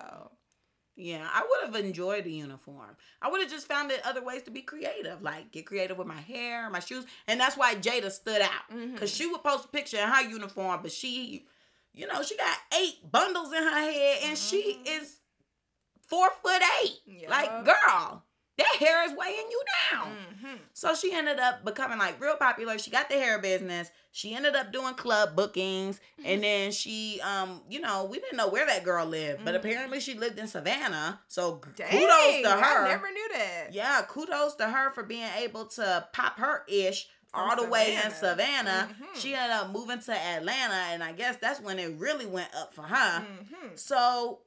[1.02, 2.98] Yeah, I would have enjoyed the uniform.
[3.22, 6.08] I would have just found it other ways to be creative, like get creative with
[6.08, 9.16] my hair, my shoes, and that's why Jayda stood out because Mhm.
[9.16, 11.48] she would post a picture in her uniform, but she,
[11.94, 14.88] you know, she got eight bundles in her head, and she Mhm.
[15.02, 15.20] is
[16.02, 17.00] four foot eight.
[17.30, 18.26] Like, girl,
[18.60, 20.08] that hair is weighing you down.
[20.42, 22.78] hmm So she ended up becoming like real popular.
[22.78, 23.90] She got the hair business.
[24.12, 26.00] She ended up doing club bookings.
[26.24, 29.58] And then she um, you know, we didn't know where that girl lived, but Mhm.
[29.58, 31.22] apparently she lived in Savannah.
[31.28, 32.86] So Dang, kudos to her.
[32.86, 33.68] I never knew that.
[33.74, 38.10] yeah, kudos to her for being able to pop her ish all the way in
[38.12, 38.16] Savannah.
[38.16, 38.96] Savannah.
[39.14, 39.22] Mhm.
[39.22, 42.74] She ended up moving to Atlanta, and I guess that's when it really went up
[42.74, 43.20] for her.
[43.22, 44.40] hmm So,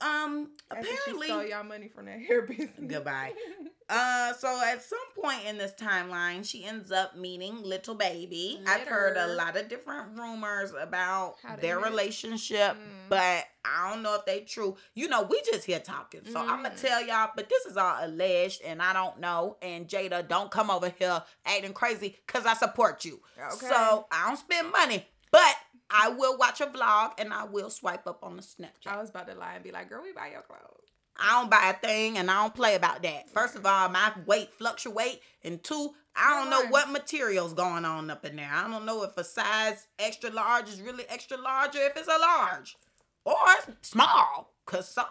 [0.00, 2.70] um, apparently, stole y'all money from that hair business.
[2.86, 3.32] Goodbye.
[3.88, 8.60] Uh, so at some point in this timeline, she ends up meeting Lil Baby.
[8.66, 13.08] I've heard a lot of different rumors about their relationship, Mm.
[13.08, 14.76] but I don't know if they true.
[14.94, 17.30] You know, we just here talking, so I'm gonna tell y'all.
[17.36, 19.56] But this is all alleged, and I don't know.
[19.62, 23.20] And Jayda, don't come over here acting crazy, cause I support you.
[23.38, 23.68] Okay.
[23.68, 25.54] So I don't spend money, but
[25.90, 28.86] I will watch a vlog and I will swipe up on the Snapchat.
[28.86, 31.50] I was about to lie and be like, "Girl, we buy your clothes." I don't
[31.50, 33.30] buy a thing and I don't play about that.
[33.30, 35.22] First of all, my weight fluctuate.
[35.42, 38.50] And two, I don't know what material's going on up in there.
[38.52, 42.08] I don't know if a size extra large is really extra large or if it's
[42.08, 42.76] a large.
[43.24, 44.52] Or small.
[44.66, 45.06] Cause some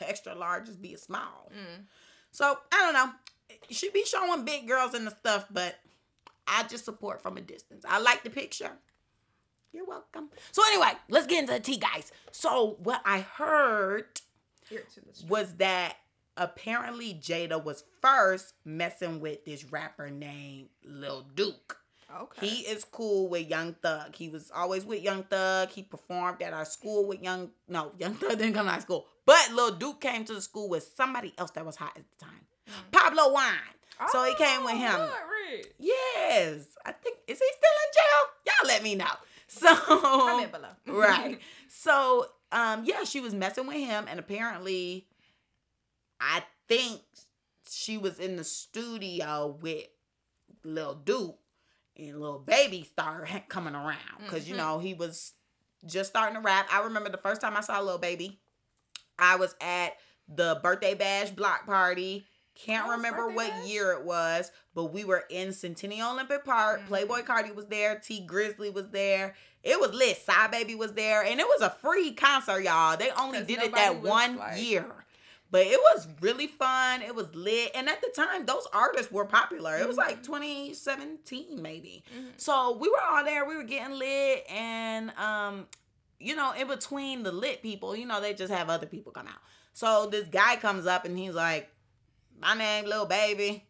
[0.00, 1.50] extra large larges be a small.
[1.52, 1.84] Mm.
[2.30, 3.12] So I don't know.
[3.70, 5.76] She be showing big girls in the stuff, but
[6.46, 7.84] I just support from a distance.
[7.88, 8.72] I like the picture.
[9.72, 10.30] You're welcome.
[10.52, 12.10] So anyway, let's get into the tea, guys.
[12.32, 14.20] So what I heard
[14.68, 15.30] Here to the street.
[15.30, 15.96] was that
[16.36, 21.76] apparently Jayda was first messing with this rapper named Lil Duke.
[22.20, 22.46] Okay.
[22.48, 24.16] He is cool with Young Thug.
[24.16, 25.68] He was always with Young Thug.
[25.68, 29.06] He performed at our school with Young no Young Thug didn't come to our school,
[29.24, 32.24] but Lil Duke came to the school with somebody else that was hot at the
[32.24, 32.90] time, Mhm.
[32.90, 33.54] Pablo Wine.
[34.00, 35.62] Oh, So he came with Oh, him.
[35.78, 38.30] Yes, I think is he still in jail?
[38.46, 39.12] Y'all let me know.
[39.52, 40.68] So Comment below.
[40.86, 41.38] right.
[41.68, 45.06] So, um, yeah, she was messing with him, and apparently,
[46.20, 47.00] I think
[47.68, 49.86] she was in the studio with
[50.64, 51.38] Lil Duke,
[51.96, 54.58] and Lil Baby started coming around because you Mhm.
[54.58, 55.32] know he was
[55.84, 56.68] just starting to rap.
[56.72, 58.38] I remember the first time I saw Lil Baby,
[59.18, 59.96] I was at
[60.28, 62.24] the birthday bash block party.
[62.64, 66.82] Can't Oh, remember what year it was, but we were in Centennial Olympic Park.
[66.82, 66.88] Mhm.
[66.88, 67.98] Playboi Carti was there.
[67.98, 69.34] Tee Grizzley was there.
[69.62, 70.16] It was lit.
[70.18, 72.96] Side Baby was there, and it was a free concert, y'all.
[72.96, 74.86] They only did it that one like- year,
[75.50, 77.02] but it was really fun.
[77.02, 79.76] It was lit, and at the time, those artists were popular.
[79.76, 80.24] It was like Mhm.
[80.24, 82.04] 2017, maybe.
[82.14, 82.32] Mhm.
[82.38, 83.44] So we were all there.
[83.44, 85.66] We were getting lit, and um,
[86.18, 89.26] you know, in between the lit people, you know, they just have other people come
[89.26, 89.40] out.
[89.72, 91.70] So this guy comes up and he's like,
[92.40, 93.66] "My name, little Baby,"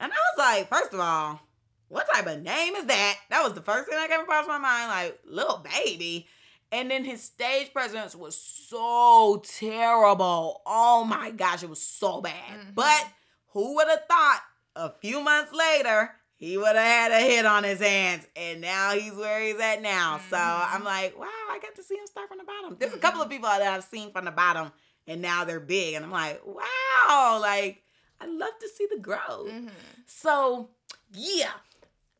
[0.00, 1.40] and I was like, first of all,
[1.88, 3.18] what type of name is that?
[3.30, 6.26] That was the first thing that came across my mind, like little Baby.
[6.72, 10.60] And then his stage presence was so terrible.
[10.66, 12.32] Oh my gosh, it was so bad.
[12.58, 12.74] Mhm.
[12.74, 13.06] But
[13.52, 14.42] who would have thought
[14.74, 18.90] a few months later he would have had a hit on his hands and now
[18.90, 20.18] he's where he's at now.
[20.30, 20.74] So Mhm.
[20.74, 22.76] I'm like, wow, I got to see him start from the bottom.
[22.76, 24.72] There's a couple of people that I've seen from the bottom
[25.06, 25.94] and now they're big.
[25.94, 27.83] And I'm like, wow, like
[28.24, 29.48] I love to see the growth.
[29.50, 29.70] Mhm.
[30.06, 30.70] So
[31.12, 31.52] yeah,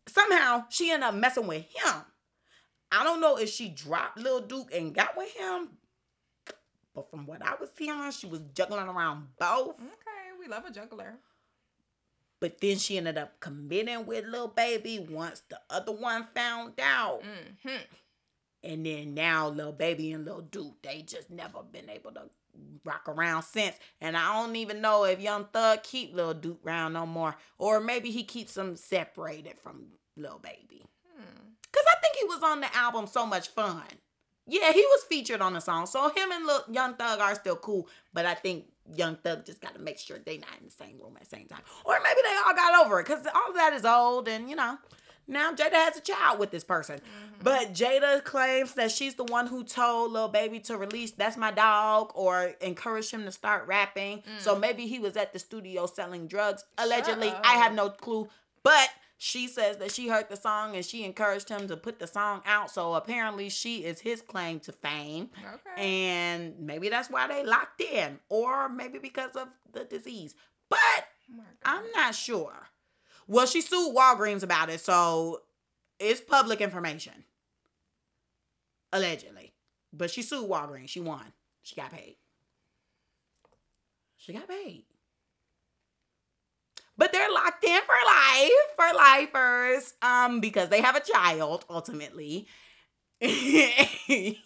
[0.07, 1.94] somehow she ended up messing with him.
[2.92, 5.78] I don't know if she dropped Lil Duke and got with him,
[6.94, 9.80] but from what I was hearing, she was juggling around both.
[9.80, 11.18] Okay, we love a juggler.
[12.40, 17.22] But then she ended up committing with Lil Baby once the other one found out.
[17.24, 17.76] hmm
[18.62, 22.28] And then now Lil Baby and Lil Duke, they just never been able to
[22.84, 23.76] rock around since.
[24.00, 27.36] And I don't even know if Young Thug keep Lil Duke around no more.
[27.59, 29.86] Or maybe he keeps them separated from
[30.16, 30.84] Lil Baby.
[31.16, 31.48] Hmm.
[31.72, 33.82] Cause I think he was on the album So Much Fun.
[34.46, 35.86] Yeah, he was featured on the song.
[35.86, 37.88] So him and Lil Young Thug are still cool.
[38.12, 41.14] But I think Young Thug just gotta make sure they not in the same room
[41.16, 41.62] at the same time.
[41.84, 43.07] Or maybe they all got over it.
[43.07, 44.78] Cause all of that is old and you know.
[45.26, 46.96] Now Jayda has a child with this person.
[46.98, 47.42] Mm-hmm.
[47.42, 51.50] But Jayda claims that she's the one who told Lil Baby to release That's My
[51.50, 54.22] Dog or encouraged him to start rapping.
[54.38, 56.64] So maybe he was at the studio selling drugs.
[56.78, 57.30] Allegedly.
[57.42, 58.28] I have no clue.
[58.62, 62.06] But she says that she heard the song and she encouraged him to put the
[62.06, 62.70] song out.
[62.70, 65.30] So apparently she is his claim to fame.
[65.38, 65.82] Okay.
[65.82, 70.34] And maybe that's why they locked in, or maybe because of the disease.
[70.68, 70.78] But
[71.30, 71.42] Oh.
[71.64, 72.68] I'm not sure.
[73.26, 75.42] Well, she sued Walgreens about it, so
[75.98, 77.24] it's public information.
[78.92, 79.52] Allegedly.
[79.92, 80.88] But she sued Walgreens.
[80.88, 81.32] She won.
[81.62, 82.16] She got paid.
[84.16, 84.84] She got paid.
[86.96, 92.46] But they're locked in for life, for lifers, um, because they have a child ultimately.
[93.20, 94.36] and,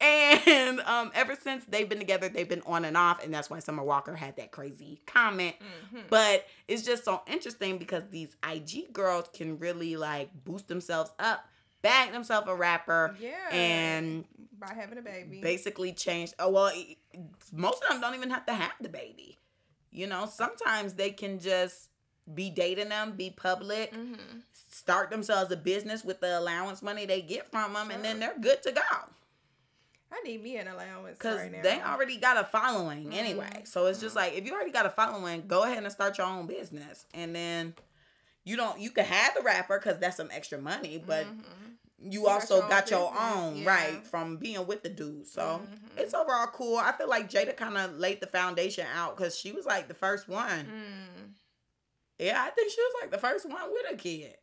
[0.00, 3.58] and um, ever since they've been together, they've been on and off, and that's why
[3.58, 5.56] Summer Walker had that crazy comment.
[5.92, 6.02] Mhm.
[6.08, 11.44] But it's just so interesting because these IG girls can really like boost themselves up,
[11.82, 13.48] bag themselves a rapper, yeah.
[13.50, 14.24] and
[14.58, 15.40] by having a baby.
[15.40, 16.32] basically change.
[16.38, 16.72] Oh well,
[17.52, 19.38] most of them don't even have to have the baby.
[19.90, 21.88] You know, sometimes they can just
[22.32, 24.14] be dating them, be public, hmm
[24.72, 28.38] start themselves a business with the allowance money they get from them, and then they're
[28.40, 28.80] good to go.
[30.12, 31.62] I need me an allowance Because right now.
[31.62, 33.48] they already got a following anyway.
[33.62, 33.68] Mhm.
[33.68, 36.26] So it's just like if you already got a following, go ahead and start your
[36.26, 37.06] own business.
[37.14, 37.74] And then
[38.44, 41.44] you don't you can have the rapper because that's some extra money, but Mhm.
[42.02, 43.68] you You got also your own got your own, yeah.
[43.68, 45.26] right, from being with the dude.
[45.28, 45.98] So Mhm.
[45.98, 46.78] it's overall cool.
[46.78, 49.94] I feel like Jayda kind of laid the foundation out because she was like the
[49.94, 50.66] first one.
[50.66, 51.34] Mm.
[52.18, 54.36] Yeah, I think she was like the first one with a kid.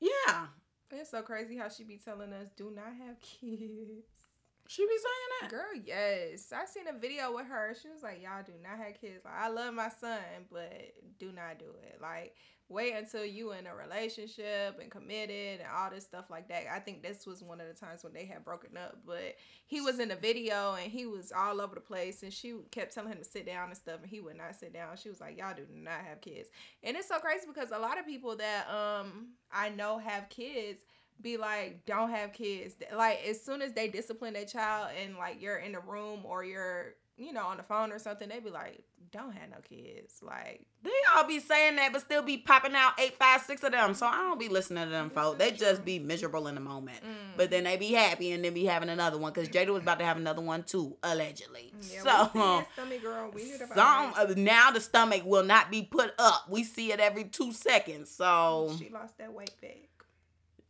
[0.00, 0.48] Yeah,
[0.92, 4.21] It's so crazy how she be telling us do not have kids.
[4.68, 5.50] She be saying that.
[5.50, 6.52] Girl, yes.
[6.52, 7.74] I seen a video with her.
[7.80, 9.24] She was like, Y'all do not have kids.
[9.24, 10.72] Like, I love my son, but
[11.18, 11.98] do not do it.
[12.00, 12.34] Like,
[12.68, 16.64] wait until you in a relationship and committed and all this stuff like that.
[16.72, 18.98] I think this was one of the times when they had broken up.
[19.06, 19.36] But
[19.66, 22.94] he was in the video and he was all over the place and she kept
[22.94, 24.96] telling him to sit down and stuff and he would not sit down.
[24.96, 26.48] She was like, Y'all do not have kids.
[26.82, 30.82] And it's so crazy because a lot of people that um I know have kids
[31.20, 32.74] be like, don't have kids.
[32.94, 36.44] Like as soon as they discipline their child and like you're in the room or
[36.44, 38.82] you're, you know, on the phone or something, they be like,
[39.12, 40.20] don't have no kids.
[40.22, 43.72] Like They all be saying that, but still be popping out eight, five, six of
[43.72, 43.92] them.
[43.92, 45.38] So I don't be listening to them, folks.
[45.38, 47.00] They just be miserable in the moment.
[47.04, 47.36] mm.
[47.36, 49.98] But then they be happy and then be having another one because Jayda was about
[49.98, 51.72] to have another one too, allegedly.
[51.92, 53.30] yeah, so stomach girl.
[53.34, 56.46] We knew some uh, now the stomach will not be put up.
[56.48, 58.10] We see it every two seconds.
[58.10, 59.76] So she lost that weight back.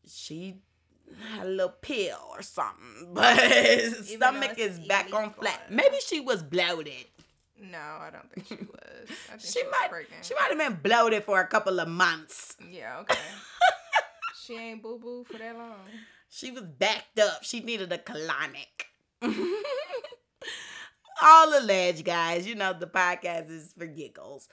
[0.06, 0.56] She
[1.36, 3.36] had a little pill or something, but
[4.04, 5.70] stomach is back on flat.
[5.70, 7.06] Maybe she was bloated.
[7.60, 9.08] No, I don't think she was.
[9.28, 10.24] I think She she, was might pregnant.
[10.24, 12.56] she might have been bloated for a couple of months.
[12.70, 13.18] yeah, okay.
[14.44, 15.76] she ain't boo boo for that long.
[16.28, 17.44] She was backed up.
[17.44, 18.88] She needed a colonic.
[21.22, 22.46] All alleged, guys.
[22.48, 24.48] You know the podcast is for giggles.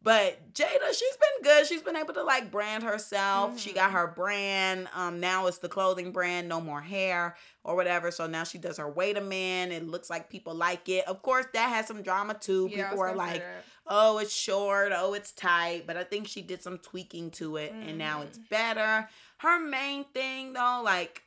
[0.00, 1.66] But Jayda, she's been good.
[1.66, 3.58] She's been able to like brand herself.
[3.58, 3.94] She got Mhm.
[3.94, 4.88] her brand.
[4.94, 8.10] Um, now it's the clothing brand, no more hair or whatever.
[8.12, 9.72] So now she does her wait a man.
[9.72, 11.04] It looks like people like it.
[11.08, 12.68] Of course, that has some drama too.
[12.70, 13.42] Yeah, people are like,
[13.88, 15.84] oh, it's short, oh, it's tight.
[15.86, 19.08] But I think she did some tweaking to it and now it's better.
[19.38, 21.22] Her main thing though, like,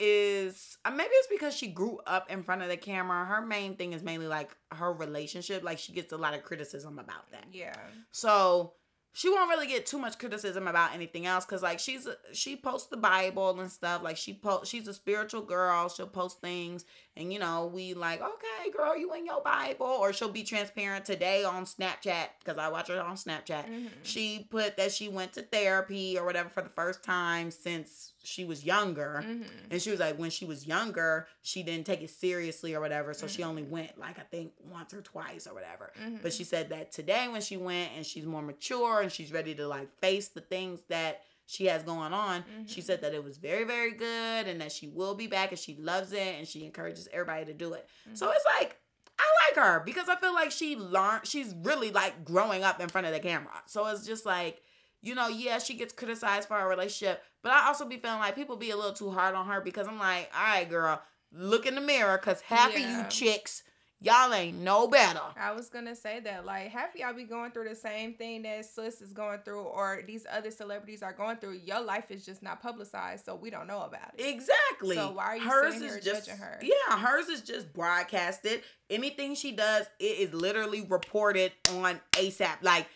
[0.00, 3.24] is uh, maybe it's because she grew up in front of the camera.
[3.24, 5.62] Her main thing is mainly like her relationship.
[5.62, 7.46] Like she gets a lot of criticism about that.
[7.52, 7.74] yeah.
[8.10, 8.74] So
[9.14, 12.54] she won't really get too much criticism about anything else because like she's a, she
[12.54, 14.02] posts the Bible and stuff.
[14.02, 15.88] Like she post she's a spiritual girl.
[15.88, 16.84] She'll post things
[17.16, 21.04] and you know we like okay girl you in your Bible or she'll be transparent
[21.04, 23.66] today on Snapchat because I watch her on Snapchat.
[23.68, 23.88] Mhm.
[24.04, 28.44] She put that she went to therapy or whatever for the first time since she
[28.44, 29.22] was younger.
[29.24, 29.46] Mhm.
[29.70, 33.14] And she was like, when she was younger, she didn't take it seriously or whatever.
[33.14, 35.92] So she only went like I think once or twice or whatever.
[36.00, 36.22] Mhm.
[36.22, 39.54] But she said that today when she went and she's more mature and she's ready
[39.54, 43.38] to like face the things that she has going on, she said that it was
[43.38, 46.64] very, very good and that she will be back and she loves it and she
[46.66, 47.88] encourages everybody to do it.
[48.12, 48.78] So it's like
[49.18, 52.88] I like her because I feel like she learned she's really like growing up in
[52.90, 53.62] front of the camera.
[53.66, 54.62] So it's just like,
[55.02, 58.34] you know, yeah, she gets criticized for her relationship, but I also be feeling like
[58.34, 61.00] people be a little too hard on her because I'm like, all right, girl,
[61.32, 63.62] look in the mirror because half of you chicks,
[64.00, 65.20] y'all ain't no better.
[65.36, 68.42] I was gonna say that, like, half of y'all be going through the same thing
[68.42, 71.60] that Sis is going through, or these other celebrities are going through.
[71.64, 74.24] Your life is just not publicized, so we don't know about it.
[74.24, 74.96] Exactly.
[74.96, 76.58] So why are you hers sitting here just judging her?
[76.62, 78.62] yeah, hers is just broadcasted.
[78.90, 82.62] Anything she does, it is literally reported on ASAP.
[82.62, 82.86] Like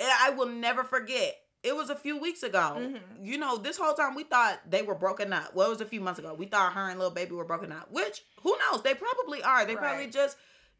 [0.00, 1.36] I will never forget.
[1.62, 2.76] It was a few weeks ago.
[2.78, 3.00] Mhm.
[3.22, 5.54] You know, this whole time we thought they were broken up.
[5.54, 6.32] Well, it was a few months ago.
[6.32, 7.90] We thought her and little baby were broken up.
[7.90, 8.82] Which who knows?
[8.82, 9.66] They probably are.
[9.66, 10.36] They probably just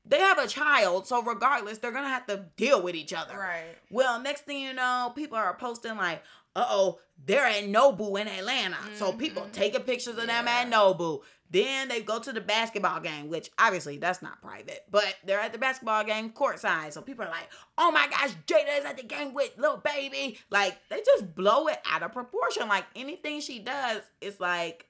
[0.07, 3.37] they have a child, so regardless, they're gonna have to deal with each other.
[3.39, 3.77] Right.
[3.91, 6.23] Well, next thing you know, people are posting like,
[6.57, 9.53] "Uh oh, they're at Nobu in Atlanta." So people Mhm.
[9.53, 10.61] taking pictures of them Yeah.
[10.61, 11.23] at Nobu.
[11.53, 15.53] Then they go to the basketball game, which obviously that's not private, but they're at
[15.53, 16.93] the basketball game courtside.
[16.93, 20.39] So people are like, "Oh my gosh, Jayda is at the game with little baby."
[20.51, 22.69] Like they just blow it out of proportion.
[22.69, 24.87] Like anything she does, it's like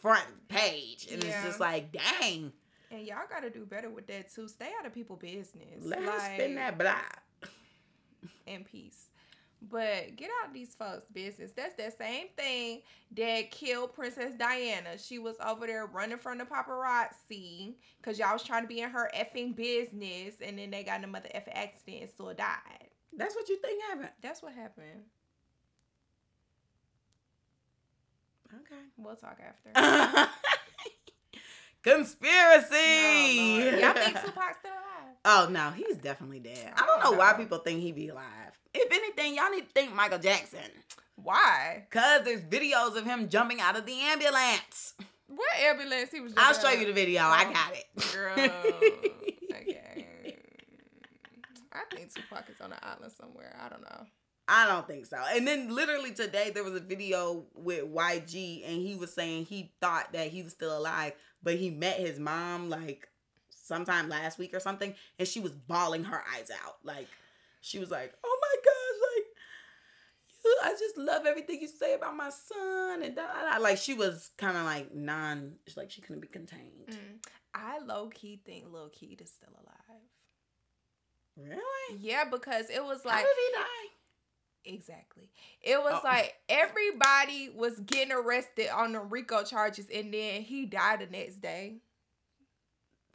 [0.00, 1.30] front page, and Yeah.
[1.30, 2.52] it's just like, dang,
[2.90, 4.46] And y'all got to do better with that too.
[4.48, 5.82] Stay out of people' business.
[5.82, 7.22] let her like, spin that block.
[8.46, 9.08] in peace.
[9.62, 11.50] But get out these folks' business.
[11.52, 12.82] That's that same thing
[13.16, 14.98] that killed Princess Diana.
[14.98, 18.90] She was over there running from the paparazzi because y'all was trying to be in
[18.90, 22.90] her effing business, and then they got in a mother effing accident and still died.
[23.16, 24.10] That's what you think happened.
[24.22, 25.04] That's what happened.
[28.54, 28.82] Okay.
[28.96, 30.30] We'll talk after.
[31.82, 33.58] Conspiracy.
[33.58, 35.14] No, Y'all think Tupac's still alive?
[35.24, 36.72] oh no, he's definitely dead.
[36.76, 38.24] I don't know why people think he'd be alive.
[38.74, 40.60] If anything, y'all need to think Michael Jackson.
[41.16, 41.86] Why?
[41.90, 44.94] Cause there's videos of him jumping out of the ambulance.
[45.28, 46.32] What ambulance he was?
[46.36, 47.22] I'll show out you the video.
[47.22, 48.12] Oh, I got it.
[48.12, 48.32] Girl.
[49.60, 50.06] okay.
[51.72, 53.54] I think Tupac is on an island somewhere.
[53.62, 54.06] I don't know.
[54.48, 55.16] I don't think so.
[55.34, 59.72] And then literally today there was a video with YG and he was saying he
[59.80, 61.12] thought that he was still alive,
[61.42, 63.08] but he met his mom like
[63.50, 66.76] sometime last week or something, and she was bawling her eyes out.
[66.82, 67.08] Like
[67.60, 69.26] she was like, "Oh my gosh, like
[70.44, 73.62] you, I just love everything you say about my son," and da, da, da.
[73.62, 76.88] like she was kind of like non, like she couldn't be contained.
[76.90, 77.26] Mm.
[77.54, 80.02] I low key think Lil Keed is still alive.
[81.36, 81.98] Really?
[82.00, 83.14] Yeah, because it was like.
[83.14, 83.95] How did he die?
[84.66, 85.30] Exactly.
[85.62, 86.00] It was Oh.
[86.04, 91.36] like everybody was getting arrested on the RICO charges, and then he died the next
[91.40, 91.76] day.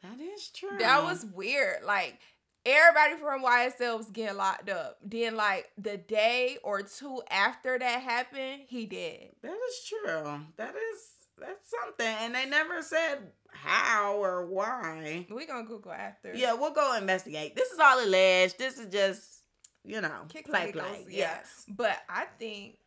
[0.03, 0.77] That is true.
[0.79, 1.83] That was weird.
[1.83, 2.17] Like
[2.65, 4.97] everybody from YSL was getting locked up.
[5.03, 9.29] Then like the day or two after that happened, he did.
[9.43, 10.39] That is true.
[10.57, 11.07] That is
[11.39, 13.19] that's something, and they never said
[13.51, 15.25] how or why.
[15.29, 16.33] We gonna Google after.
[16.35, 17.55] Yeah, we'll go investigate.
[17.55, 18.57] This is all alleged.
[18.57, 19.40] This is just
[19.83, 21.05] you know Kick play play.
[21.09, 21.17] yeah.
[21.17, 21.65] Yes.
[21.67, 22.77] But I think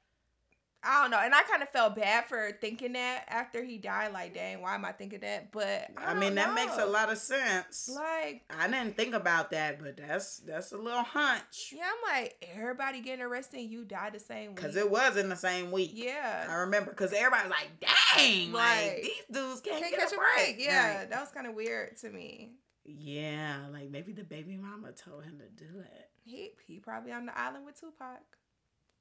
[0.87, 4.13] I don't know, and I kind of felt bad for thinking that after he died.
[4.13, 5.51] Like, dang, why am I thinking that?
[5.51, 7.89] But I, I, mean that makes a lot of sense.
[7.95, 12.35] Like, I didn't think about that, but that's that's a little hunch yeah, I'm like
[12.55, 14.57] everybody getting arrested, and you died the same week.
[14.57, 15.93] because it was in the same week.
[15.95, 19.01] Yeah, I remember because everybody's like, "Dang, like Right.
[19.03, 20.67] these dudes can't, can't get catch a break." break.
[20.67, 21.11] Yeah, Right.
[21.11, 22.53] that was kind of weird to me.
[22.85, 26.11] yeah, like maybe the baby mama told him to do it.
[26.25, 28.21] He he probably on the island with Tupac.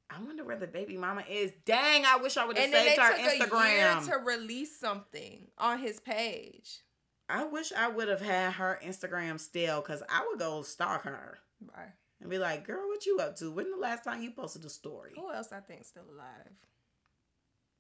[0.09, 1.51] I wonder where the baby mama is.
[1.65, 4.05] Dang, I wish I would have And then they saved a Instagram.
[4.07, 6.82] year to release something on his page.
[7.30, 11.39] I wish I would have had her Instagram still because I would go stalk her
[11.61, 11.93] Bye.
[12.21, 13.49] and be like, girl, what you up to?
[13.49, 15.13] When the last time you posted a story?
[15.15, 16.51] Who else I think still alive?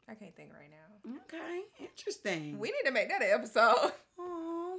[0.07, 1.15] I can't think right now.
[1.25, 2.57] Okay, interesting.
[2.57, 3.91] We need to make that an episode.
[4.19, 4.77] Aw.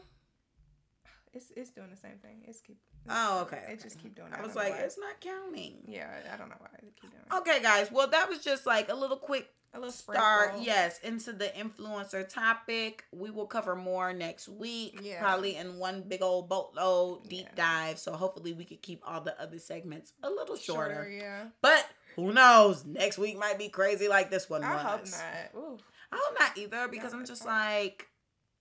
[1.32, 2.42] It's it's doing the same thing.
[2.46, 2.78] It's keep.
[3.09, 3.62] Oh, okay.
[3.68, 4.28] It just keep doing.
[4.32, 4.38] it.
[4.38, 4.78] I was like, why.
[4.78, 5.76] it's not counting.
[5.86, 6.68] yeah, I don't know why
[7.00, 7.22] keep doing.
[7.30, 7.34] it.
[7.34, 7.90] Okay, guys.
[7.92, 10.64] Well, that was just like a little quick A little start, sprinkle.
[10.64, 13.05] yes, into the influencer topic.
[13.12, 15.20] We will cover more next week, Yeah.
[15.20, 17.88] probably in one big old boatload deep Yeah.
[17.88, 17.98] dive.
[17.98, 21.09] So hopefully we could keep all the other segments a little shorter.
[21.11, 21.46] Yeah.
[21.61, 21.86] But
[22.16, 22.84] who knows?
[22.84, 24.82] Next week might be crazy like this one I was.
[25.12, 25.20] hope
[25.55, 25.61] not.
[25.62, 25.78] Ooh.
[26.12, 28.09] I hope not either because I'm just like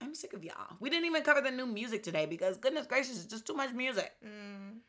[0.04, 0.76] I'm sick of y'all.
[0.80, 3.74] We didn't even cover the new music today because goodness gracious, it's just too much
[3.74, 4.12] music.
[4.26, 4.80] Mm.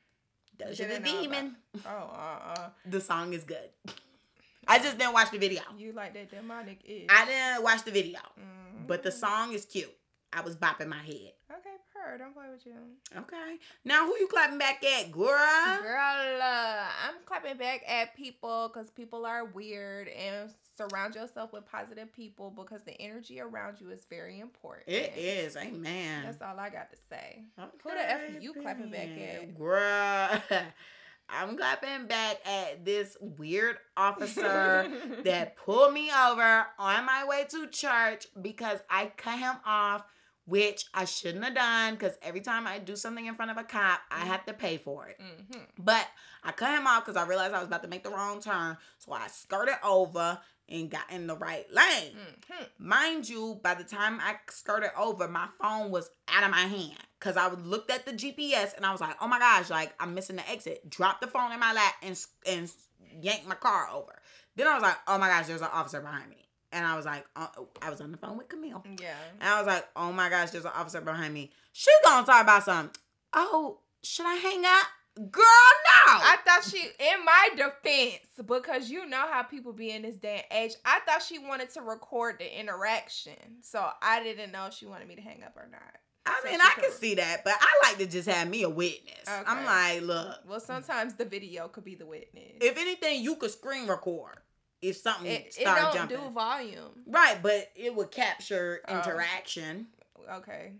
[0.58, 1.56] Doja the about- Demon.
[1.86, 2.68] Oh, uh, uh.
[2.86, 3.68] The song is good.
[4.66, 5.62] I just didn't watch the video.
[5.76, 7.06] You like that demonic ish.
[7.10, 8.86] I didn't watch the video, Mm.
[8.86, 9.94] but the song is cute.
[10.32, 11.32] I was bopping my head.
[12.04, 12.18] Okay, purr.
[12.18, 12.74] Don't play with you.
[13.16, 13.58] Okay.
[13.84, 15.36] Now who you clapping back at, girl?
[15.82, 21.66] Girl, uh, I'm clapping back at people because people are weird and surround yourself with
[21.66, 24.88] positive people because the energy around you is very important.
[24.88, 26.24] It is, amen.
[26.24, 27.42] That's all I got to say.
[27.58, 29.58] Okay, Who the F you clapping back at?
[29.58, 30.42] Girl.
[31.26, 34.86] I'm clapping back at this weird officer
[35.24, 40.04] that pulled me over on my way to church because I cut him off,
[40.46, 43.64] which I shouldn't have done because every time I do something in front of a
[43.64, 45.20] cop, I have to pay for it.
[45.20, 46.06] hmm But
[46.42, 48.76] I cut him off because I realized I was about to make the wrong turn.
[48.98, 50.38] So I skirted over
[50.68, 52.16] and got in the right lane.
[52.48, 56.62] hmm Mind you, by the time I skirted over, my phone was out of my
[56.62, 59.94] hand because I looked at the GPS and I was like, "Oh my gosh, like
[60.00, 62.70] I'm missing the exit." Dropped the phone in my lap and and
[63.20, 64.20] yanked my car over.
[64.56, 66.43] Then I was like, "Oh my gosh, there's an officer behind me,"
[66.74, 67.46] and I was like, uh,
[67.80, 69.14] "I was on the phone with Camille." Yeah.
[69.40, 71.50] And I was like, oh my gosh, there's an officer behind me.
[71.72, 72.94] She gonna talk about something.
[73.32, 74.86] oh, should I hang up?
[75.30, 76.12] Girl, no.
[76.12, 80.44] I thought she, in my defense, because you know how people be in this day
[80.50, 83.32] and age, I thought she wanted to record the interaction.
[83.62, 85.80] So I didn't know if she wanted me to hang up or not.
[86.26, 88.62] I So mean, I could- can see that, but I like to just have me
[88.64, 89.28] a witness.
[89.28, 92.54] I'm like, look, Well, sometimes the video could be the witness.
[92.60, 94.38] if anything, you could screen record
[94.88, 96.16] if something it, it start don't jumping.
[96.18, 96.90] do volume.
[97.06, 98.98] right, but it would capture Oh.
[98.98, 99.88] interaction.
[100.30, 100.72] Okay.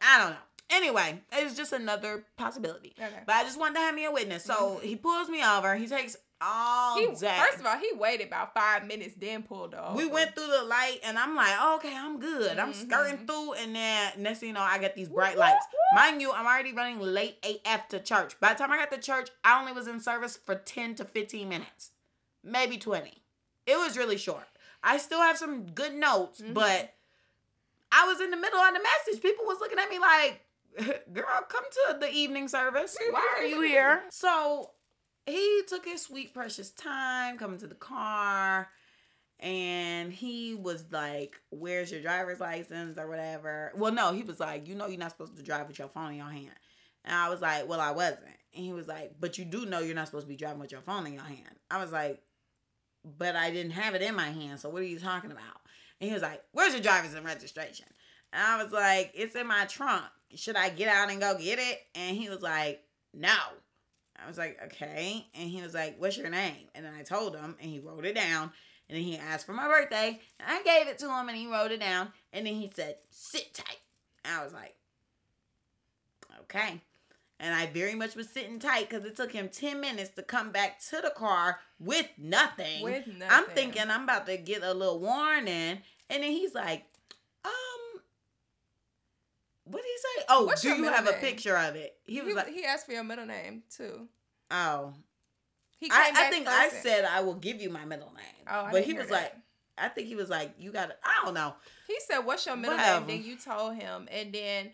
[0.00, 0.36] I don't know.
[0.70, 2.94] Anyway, it's just another possibility.
[3.00, 3.22] Okay.
[3.26, 4.44] But I just wanted to have me a witness.
[4.44, 4.86] So mm-hmm.
[4.86, 5.76] he pulls me over.
[5.76, 7.36] He takes all He day.
[7.38, 9.96] first of all, he waited about five minutes, then pulled over.
[9.96, 12.58] we went through the light, and I'm like, oh, okay, I'm good.
[12.58, 12.88] I'm mm-hmm.
[12.88, 15.66] skirting through, and then next thing you know, I get these bright lights.
[15.94, 18.38] Mind you, I'm already running late AF to church.
[18.40, 21.04] By the time I got to church, I only was in service for 10 to
[21.04, 21.90] 15 minutes,
[22.48, 23.22] maybe 20.
[23.66, 24.46] It was really short.
[24.82, 26.54] I still have some good notes, Mhm.
[26.54, 26.94] but
[27.92, 29.22] I was in the middle of the message.
[29.22, 30.44] People was looking at me like,
[31.12, 32.96] girl, come to the evening service.
[33.10, 34.04] Why are you here?
[34.10, 34.70] So
[35.26, 38.70] he took his sweet, precious time coming to the car.
[39.40, 43.72] And he was like, Where's your driver's license or whatever?
[43.76, 46.10] Well, no, he was like, You know, you're not supposed to drive with your phone
[46.10, 46.50] in your hand.
[47.04, 48.26] And I was like, Well, I wasn't.
[48.54, 50.72] And he was like, But you do know you're not supposed to be driving with
[50.72, 51.54] your phone in your hand.
[51.70, 52.20] I was like,
[53.16, 54.60] But I didn't have it in my hand.
[54.60, 55.60] So what are you talking about?
[56.00, 57.86] And he was like, Where's your driver's and registration?
[58.32, 60.04] And I was like, It's in my trunk.
[60.34, 61.80] Should I get out and go get it?
[61.94, 62.82] And he was like,
[63.14, 63.36] No.
[64.22, 65.26] I was like, Okay.
[65.34, 66.68] And he was like, What's your name?
[66.74, 68.52] And then I told him, and he wrote it down.
[68.88, 71.46] And then he asked for my birthday, and I gave it to him, and he
[71.46, 72.08] wrote it down.
[72.32, 73.80] And then he said, "Sit tight."
[74.24, 74.76] I was like,
[76.40, 76.80] "Okay."
[77.40, 80.50] And I very much was sitting tight because it took him ten minutes to come
[80.50, 82.82] back to the car with nothing.
[82.82, 83.22] with nothing.
[83.30, 85.78] I'm thinking I'm about to get a little warning,
[86.10, 86.84] and then he's like,
[87.44, 88.00] "Um,
[89.64, 90.24] what did he say?
[90.30, 92.86] Oh, What's do you have a picture of it?" He he, was like, he asked
[92.86, 94.08] for your middle name too.
[94.50, 94.94] "Oh,
[95.78, 98.64] He I, I think I and- said I will give you my middle name." Oh,
[98.64, 99.12] I but he was that.
[99.12, 99.32] like,
[99.76, 101.54] I think he was like, you got to, I don't know.
[101.86, 103.06] He said, "What's your middle Whatever.
[103.06, 104.70] name?" Then you told him, and then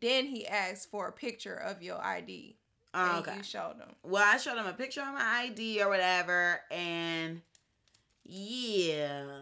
[0.00, 2.56] then he asked for a picture of your ID,
[2.94, 3.36] Oh, and okay.
[3.36, 3.94] you showed him.
[4.02, 7.42] Well, I showed him a picture of my ID or whatever, and
[8.24, 9.40] yeah.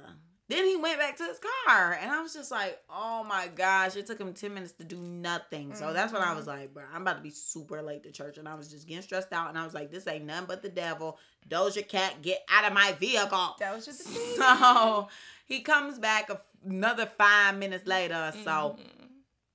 [0.48, 3.96] Then he went back to his car, and I was just like, "Oh my gosh!"
[3.96, 5.74] It took him ten minutes to do nothing.
[5.74, 8.38] So that's when I was like, "Bro, I'm about to be super late to church,"
[8.38, 10.62] and I was just getting stressed out, and I was like, "This ain't nothing but
[10.62, 11.18] the devil."
[11.48, 13.56] Doja Cat, get out of my vehicle.
[13.58, 14.36] That was just a tease.
[14.36, 15.08] So
[15.46, 16.30] he comes back
[16.64, 18.32] another five minutes later.
[18.44, 18.95] So Mhm.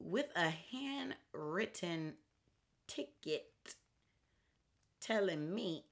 [0.04, 2.14] With a handwritten
[2.88, 3.46] ticket
[5.00, 5.86] telling me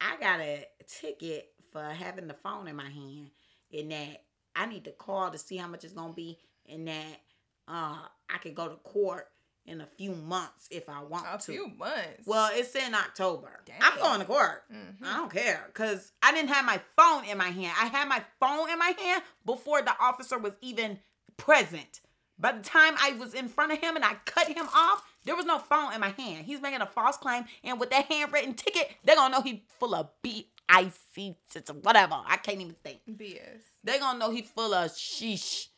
[0.00, 3.30] I got a ticket for having the phone in my hand
[3.76, 6.38] and that I need to call to see how much it's gonna be
[6.68, 7.20] and that
[7.66, 7.98] uh
[8.32, 9.28] I could go to court
[9.66, 11.52] in a few months if I want a to.
[11.52, 12.26] A few months.
[12.26, 13.60] Well, it's in October.
[13.82, 14.64] I'm going to court.
[14.72, 15.04] Mhm.
[15.04, 17.74] I don't care because I didn't have my phone in my hand.
[17.78, 21.00] I had my phone in my hand before the officer was even
[21.36, 22.00] present.
[22.38, 25.34] By the time I was in front of him and I cut him off, there
[25.34, 26.46] was no phone in my hand.
[26.46, 29.94] He's making a false claim, and with that handwritten ticket, they're gonna know he full
[29.94, 31.36] of B I C
[31.82, 32.20] whatever.
[32.26, 33.00] I can't even think.
[33.10, 33.62] BS.
[33.82, 35.68] They're gonna know he full of sheesh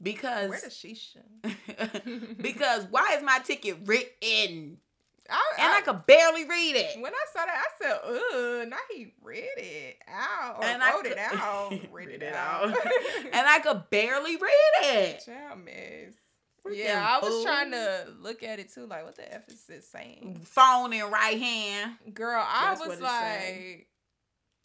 [0.00, 2.36] because Where the shisha?
[2.42, 4.78] because why is my ticket written
[5.30, 7.00] I, and I could barely read it.
[7.00, 11.06] when I saw that, I said, "Ugh!" Now he read it out And I wrote
[11.06, 11.72] it out.
[11.92, 12.68] Read, it, it out.
[13.24, 15.22] and I could barely read it.
[15.24, 16.14] Child mess.
[16.64, 18.86] Freaking Yeah, I was trying to look at it too.
[18.86, 20.40] Like, what the f is this saying?
[20.44, 21.92] Phone in right hand.
[22.12, 23.86] Girl, I That's was like.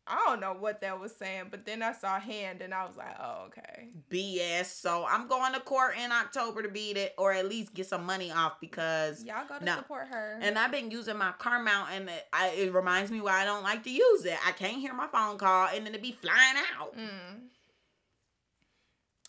[0.08, 2.98] I don't know what that was saying, but then I saw hand and I was
[2.98, 3.90] like, oh, okay.
[4.10, 4.66] BS.
[4.66, 8.06] So I'm going to court in October to beat it, or at least get some
[8.06, 9.24] money off because.
[9.24, 9.76] Y'all go to No.
[9.78, 10.40] support her.
[10.42, 13.46] And I've been using my car mount, and it, I, it reminds me why I
[13.46, 14.38] don't like to use it.
[14.46, 16.98] I can't hear my phone call, and then it be flying out.
[16.98, 17.42] Mm.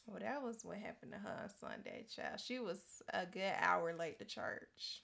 [0.07, 2.41] Well, that was what happened to her on Sunday, child.
[2.41, 2.79] She was
[3.13, 5.03] a good hour late to church.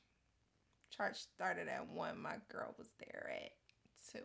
[0.96, 2.20] Church started at one.
[2.20, 3.50] My girl was there at
[4.12, 4.24] two.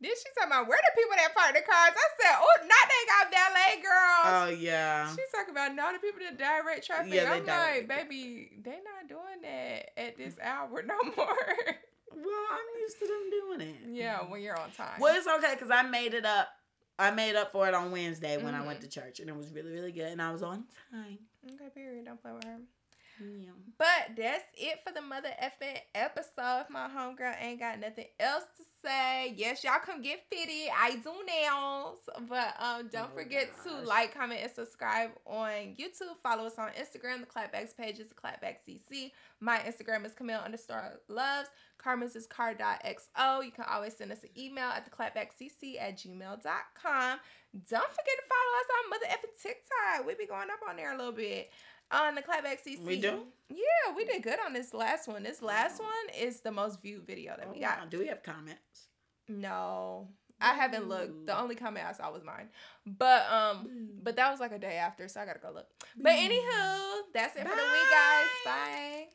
[0.00, 1.90] Then she talking about where the people that park the cars.
[1.90, 4.26] I said, oh, not they got valet girls.
[4.30, 5.08] Oh yeah.
[5.10, 7.12] She's talking about now the people that direct traffic.
[7.12, 11.36] Yeah, I'm like, baby, they not doing that at this hour no more.
[12.10, 13.76] Well, I'm used to them doing it.
[13.94, 14.98] yeah, when you're on time.
[14.98, 16.48] Well, it's okay because I made it up.
[16.98, 18.82] I made up for it on Wednesday when I went Mhm.
[18.84, 21.18] to church, and it was really, really good, and I was on time.
[21.54, 22.06] Okay, period.
[22.06, 22.56] Don't play with her.
[23.20, 23.50] Yeah.
[23.78, 26.62] But that's it for the mother effing episode.
[26.62, 29.34] If my homegirl ain't got nothing else to say.
[29.36, 30.70] Yes, y'all come get fitted.
[30.76, 31.98] I do nails.
[32.28, 36.16] But um, don't Oh, forget to like, comment, and subscribe on YouTube.
[36.22, 37.20] Follow us on Instagram.
[37.20, 39.12] The Clapbacks page is Clapback CC.
[39.40, 41.48] My Instagram is Camille underscore loves.
[41.78, 43.44] Carmen's is car.xo.
[43.44, 47.18] You can always send us an email at the clapbackcc at gmail.com.
[47.70, 50.06] Don't forget to follow us on Mother effing TikTok.
[50.06, 51.50] We be going up on there a little bit.
[51.90, 52.84] On the Clapback CC.
[52.84, 53.22] We do?
[53.48, 55.22] Yeah, we did good on this last one.
[55.22, 55.84] This last Oh.
[55.84, 57.78] one is the most viewed video that we Oh, got.
[57.80, 57.84] wow.
[57.86, 58.88] Do we have comments?
[59.28, 60.08] No.
[60.40, 61.26] I haven't looked.
[61.26, 62.48] The only comment I saw was mine.
[62.86, 65.66] But um but that was like a day after, so I gotta go look.
[65.96, 68.26] But anywho, that's it for the week, guys.
[68.44, 69.06] Bye.